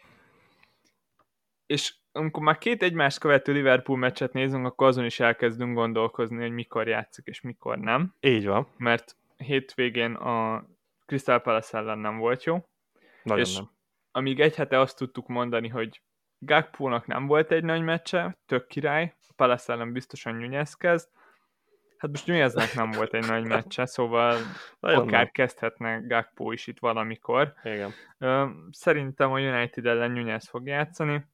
[1.66, 6.50] és amikor már két egymást követő Liverpool meccset nézünk, akkor azon is elkezdünk gondolkozni, hogy
[6.50, 8.14] mikor játszik és mikor nem.
[8.20, 8.66] Így van.
[8.76, 10.64] Mert hétvégén a
[11.06, 12.68] Crystal Palace ellen nem volt jó.
[13.22, 13.70] Nagyon és nem.
[14.10, 16.02] amíg egy hete azt tudtuk mondani, hogy
[16.38, 21.08] Gakpónak nem volt egy nagy meccse, tök király, a Palace ellen biztosan Nunez kezd,
[22.04, 24.38] Hát most Nuneznek nem volt egy nagy meccse, szóval
[24.80, 25.30] Nagyon akár nem.
[25.32, 27.54] kezdhetne Gakpo is itt valamikor.
[27.62, 27.92] Igen.
[28.70, 31.26] Szerintem a United ellen Nunez fog játszani,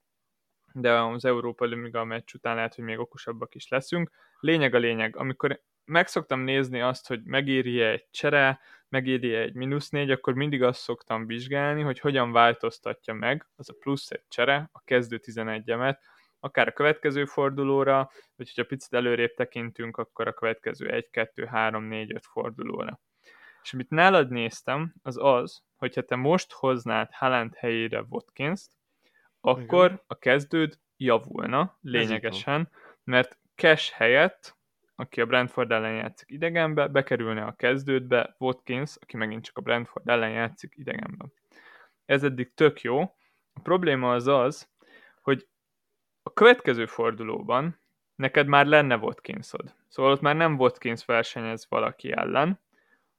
[0.73, 4.11] de az Európa Liga meccs után lehet, hogy még okosabbak is leszünk.
[4.41, 8.61] Lényeg a lényeg, amikor megszoktam nézni azt, hogy megéri egy csere,
[8.91, 13.75] megéri egy mínusz négy, akkor mindig azt szoktam vizsgálni, hogy hogyan változtatja meg az a
[13.81, 15.99] plusz egy csere a kezdő 11-emet,
[16.41, 21.85] akár a következő fordulóra, vagy hogyha picit előrébb tekintünk, akkor a következő 1, 2, 3,
[21.85, 23.01] 4, 5 fordulóra.
[23.63, 28.67] És amit nálad néztem, az az, hogyha te most hoznád Haaland helyére watkins
[29.41, 30.01] akkor Igen.
[30.07, 32.71] a kezdőd javulna lényegesen,
[33.05, 34.57] mert Cash helyett,
[35.01, 40.09] aki a Brentford ellen játszik idegenbe, bekerülne a kezdődbe Watkins, aki megint csak a Brentford
[40.09, 41.25] ellen játszik idegenbe.
[42.05, 43.01] Ez eddig tök jó.
[43.53, 44.69] A probléma az az,
[45.23, 45.49] hogy
[46.23, 47.81] a következő fordulóban
[48.15, 49.75] neked már lenne Watkinsod.
[49.89, 52.61] Szóval ott már nem Watkins versenyez valaki ellen,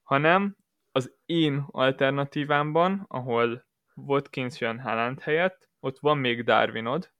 [0.03, 0.55] hanem
[0.91, 7.11] az én alternatívámban, ahol Watkins jön Haaland helyett, ott van még Darwinod,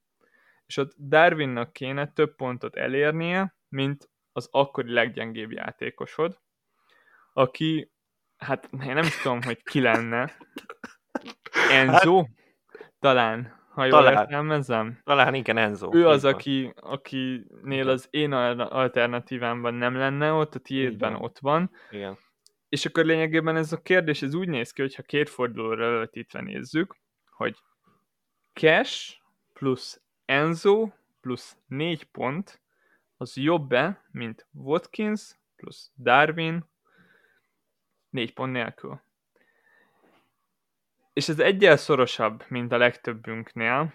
[0.65, 6.39] és ott Darwinnak kéne több pontot elérnie, mint az akkori leggyengébb játékosod,
[7.33, 7.91] aki,
[8.37, 10.37] hát én nem tudom, hogy ki lenne,
[11.69, 12.29] Enzo, hát,
[12.99, 14.99] talán, ha jól talán, értelmezem.
[15.03, 15.95] Talán igen, Enzo.
[15.95, 21.71] Ő az, aki, akinél az én alternatívámban nem lenne ott, a tiédben ott van.
[21.89, 22.17] Igen.
[22.69, 26.95] És akkor lényegében ez a kérdés, ez úgy néz ki, hogyha két fordulóra előtítve nézzük,
[27.31, 27.55] hogy
[28.53, 29.15] Cash
[29.53, 30.89] plusz Enzo
[31.21, 32.61] plusz 4 pont,
[33.22, 36.69] az jobb-e, mint Watkins plusz Darwin
[38.10, 39.02] 4 pont nélkül.
[41.14, 43.93] És ez egyel szorosabb, mint a legtöbbünknél,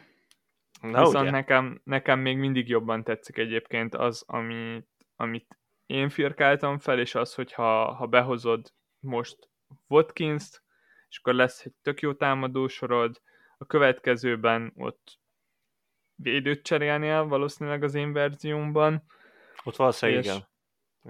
[0.81, 1.31] Na, viszont ugye?
[1.31, 7.35] nekem, nekem még mindig jobban tetszik egyébként az, amit, amit én firkáltam fel, és az,
[7.35, 9.51] hogy ha, ha behozod most
[9.87, 10.63] Watkins-t,
[11.09, 13.21] és akkor lesz egy tök jó támadósorod,
[13.59, 15.19] a következőben ott
[16.17, 19.03] védőt cserélnél valószínűleg az én verziómban.
[19.65, 20.49] Ott valószínűleg és, igen.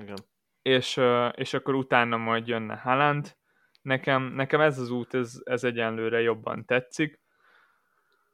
[0.02, 0.16] igen.
[0.62, 1.00] És,
[1.32, 3.36] és akkor utána majd jönne Haaland.
[3.82, 7.20] Nekem, nekem ez az út, ez, ez egyenlőre jobban tetszik.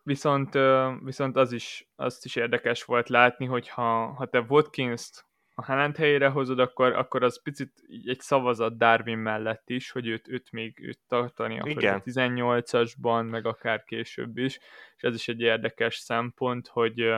[0.02, 0.58] Viszont,
[1.02, 5.96] viszont az is, azt is érdekes volt látni, hogy ha, ha te Watkins-t a Haaland
[5.96, 7.72] helyére hozod, akkor, akkor az picit
[8.04, 13.84] egy szavazat Darwin mellett is, hogy őt, őt még őt tartani a 18-asban, meg akár
[13.84, 14.58] később is,
[14.96, 17.12] és ez is egy érdekes szempont, hogy,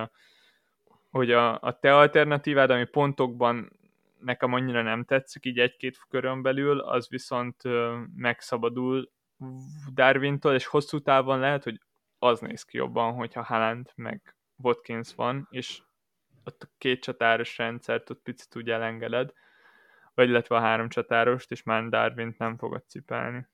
[1.10, 3.72] hogy a, a te alternatívád, ami pontokban
[4.18, 7.62] nekem annyira nem tetszik, így egy-két körön belül, az viszont
[8.16, 9.10] megszabadul
[9.94, 11.80] Darwintól, és hosszú távon lehet, hogy
[12.18, 15.82] az néz ki jobban, hogyha Haaland meg Watkins van, és
[16.46, 19.32] ott a két csatáros rendszert ott picit úgy elengeded,
[20.14, 23.46] vagy illetve a három csatárost, és már Darwin nem fogod cipelni.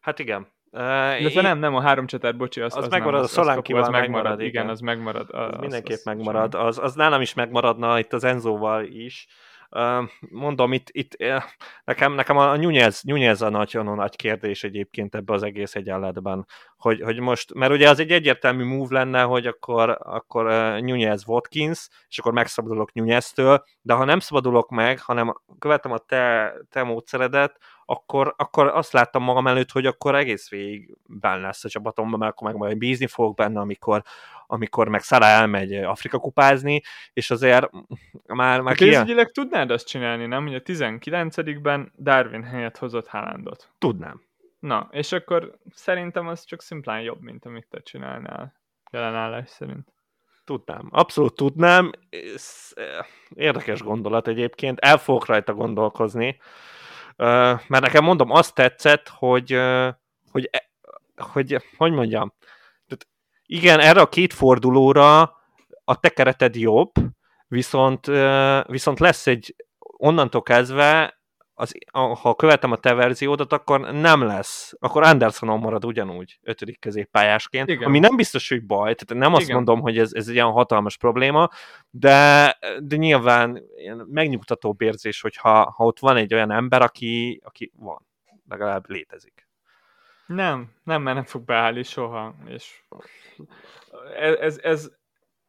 [0.00, 0.54] Hát igen.
[0.70, 1.42] Uh, én...
[1.42, 3.88] nem, nem, a három csatár, bocsi, az, az, az megmarad, nem, az, a Szolánkival az
[3.88, 5.28] megmarad, megmarad, igen, igen, az megmarad.
[5.30, 9.26] Az, az mindenképp az, megmarad, az, az nálam is megmaradna, itt az Enzóval is,
[10.30, 11.16] Mondom, itt, itt
[11.84, 17.00] nekem, nekem a Nunez, Nunez a nagy, nagy kérdés egyébként ebbe az egész egyenletben, hogy,
[17.00, 20.44] hogy most, mert ugye az egy egyértelmű move lenne, hogy akkor, akkor
[20.80, 26.52] Nunez Watkins, és akkor megszabadulok Nunez-től, de ha nem szabadulok meg, hanem követem a te,
[26.70, 31.68] te módszeredet, akkor, akkor azt láttam magam előtt, hogy akkor egész végig benne lesz a
[31.68, 34.02] csapatomban, mert akkor meg majd bízni fogok benne, amikor,
[34.46, 36.82] amikor meg Szala elmegy Afrika kupázni,
[37.12, 37.70] és azért
[38.26, 38.60] már...
[38.60, 39.32] már Pénzügyileg ilyen...
[39.32, 40.46] tudnád azt csinálni, nem?
[40.46, 43.70] Hogy a 19-ben Darwin helyett hozott Haalandot.
[43.78, 44.22] Tudnám.
[44.58, 48.54] Na, és akkor szerintem az csak szimplán jobb, mint amit te csinálnál
[48.90, 49.94] jelenállás szerint.
[50.44, 51.90] Tudnám, abszolút tudnám.
[53.34, 56.38] Érdekes gondolat egyébként, el fogok rajta gondolkozni,
[57.16, 59.58] mert nekem mondom, azt tetszett, hogy,
[60.30, 60.70] hogy, e,
[61.16, 62.34] hogy, hogy mondjam,
[63.46, 65.20] igen, erre a két fordulóra
[65.84, 66.92] a te kereted jobb,
[67.48, 68.06] viszont,
[68.66, 71.16] viszont lesz egy onnantól kezdve,
[71.58, 71.72] az,
[72.20, 77.88] ha követem a te verziódat, akkor nem lesz, akkor Andersonon marad ugyanúgy ötödik középpályásként, Igen.
[77.88, 79.54] ami nem biztos, hogy baj, tehát nem azt Igen.
[79.54, 81.48] mondom, hogy ez, ez egy ilyen hatalmas probléma,
[81.90, 83.62] de, de nyilván
[84.06, 88.06] megnyugtató érzés, hogyha ha ott van egy olyan ember, aki, aki van,
[88.48, 89.45] legalább létezik.
[90.26, 92.82] Nem, nem, mert nem fog beállni soha, és
[94.18, 94.90] ez, ez, ez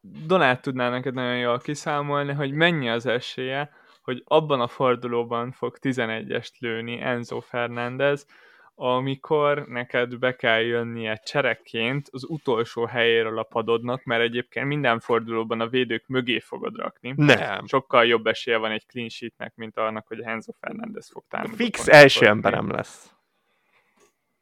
[0.00, 3.70] Donát tudná neked nagyon jól kiszámolni, hogy mennyi az esélye,
[4.02, 8.26] hogy abban a fordulóban fog 11-est lőni Enzo Fernández,
[8.74, 15.60] amikor neked be kell jönnie cserekként az utolsó helyéről a padodnak, mert egyébként minden fordulóban
[15.60, 17.12] a védők mögé fogod rakni.
[17.16, 17.66] Nem.
[17.66, 21.56] Sokkal jobb esélye van egy clean sheetnek, mint annak, hogy Enzo Fernández fog támadni.
[21.56, 23.17] Fix első emberem lesz.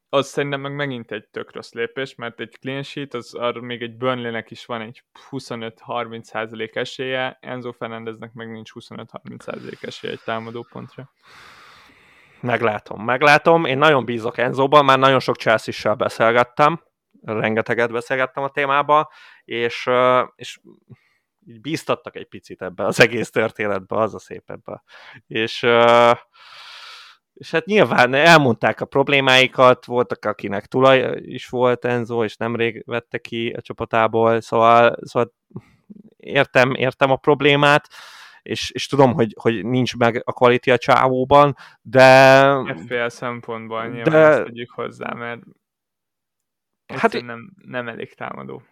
[0.09, 3.83] Az szerintem meg megint egy tök rossz lépés, mert egy clean sheet, az arra még
[3.83, 10.67] egy Burnley-nek is van egy 25-30% esélye, Enzo Fernandeznek meg nincs 25-30% esélye egy támadó
[10.71, 11.11] pontra.
[12.41, 13.65] Meglátom, meglátom.
[13.65, 16.83] Én nagyon bízok Enzóban, már nagyon sok Chelsea-sel beszélgettem,
[17.23, 19.13] rengeteget beszélgettem a témába,
[19.45, 19.91] és,
[20.35, 20.61] és
[21.47, 24.83] így bíztattak egy picit ebbe az egész történetbe, az a szép ebbe.
[25.27, 25.67] És,
[27.37, 33.19] és hát nyilván elmondták a problémáikat, voltak akinek tulaj is volt Enzo, és nemrég vette
[33.19, 35.33] ki a csapatából, szóval, szóval
[36.17, 37.89] értem, értem a problémát,
[38.43, 42.75] és, és tudom, hogy, hogy nincs meg a kvalitás a csávóban, de...
[42.77, 44.61] FPL szempontból nyilván de...
[44.61, 45.41] ezt hozzá, mert
[46.87, 48.63] hát nem, nem elég támadó.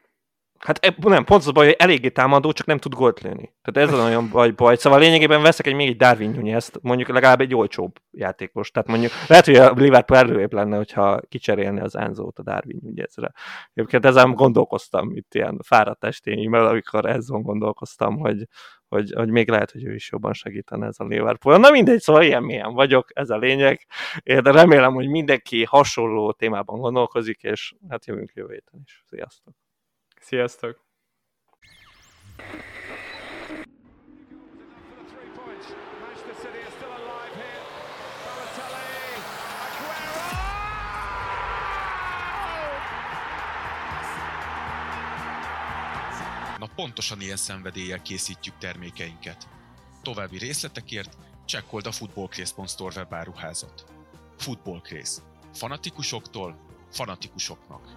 [0.64, 3.54] Hát nem, pont az a baj, hogy eléggé támadó, csak nem tud gólt lőni.
[3.62, 4.76] Tehát ez az olyan baj, baj.
[4.76, 8.70] Szóval lényegében veszek egy még egy Darwin nunez mondjuk legalább egy olcsóbb játékos.
[8.70, 13.32] Tehát mondjuk lehet, hogy a Liverpool előrébb lenne, hogyha kicserélni az Enzo-t a Darwin Nunezre.
[13.74, 18.46] Egyébként ezen gondolkoztam itt ilyen fáradt estényimmel, amikor ezen gondolkoztam, hogy,
[18.88, 21.58] hogy, hogy még lehet, hogy ő is jobban segítene ez a Liverpool.
[21.58, 23.86] Na mindegy, szóval ilyen milyen vagyok, ez a lényeg.
[24.22, 29.04] Én de remélem, hogy mindenki hasonló témában gondolkozik, és hát jövünk jövő héten is.
[29.06, 29.63] Sziasztok!
[30.24, 30.80] Sziasztok!
[46.59, 49.48] Na pontosan ilyen szenvedéllyel készítjük termékeinket.
[50.02, 53.84] További részletekért csekkold a footballcraze.store webáruházat.
[54.36, 55.22] Footballcraze.
[55.52, 56.56] Fanatikusoktól
[56.90, 57.94] fanatikusoknak.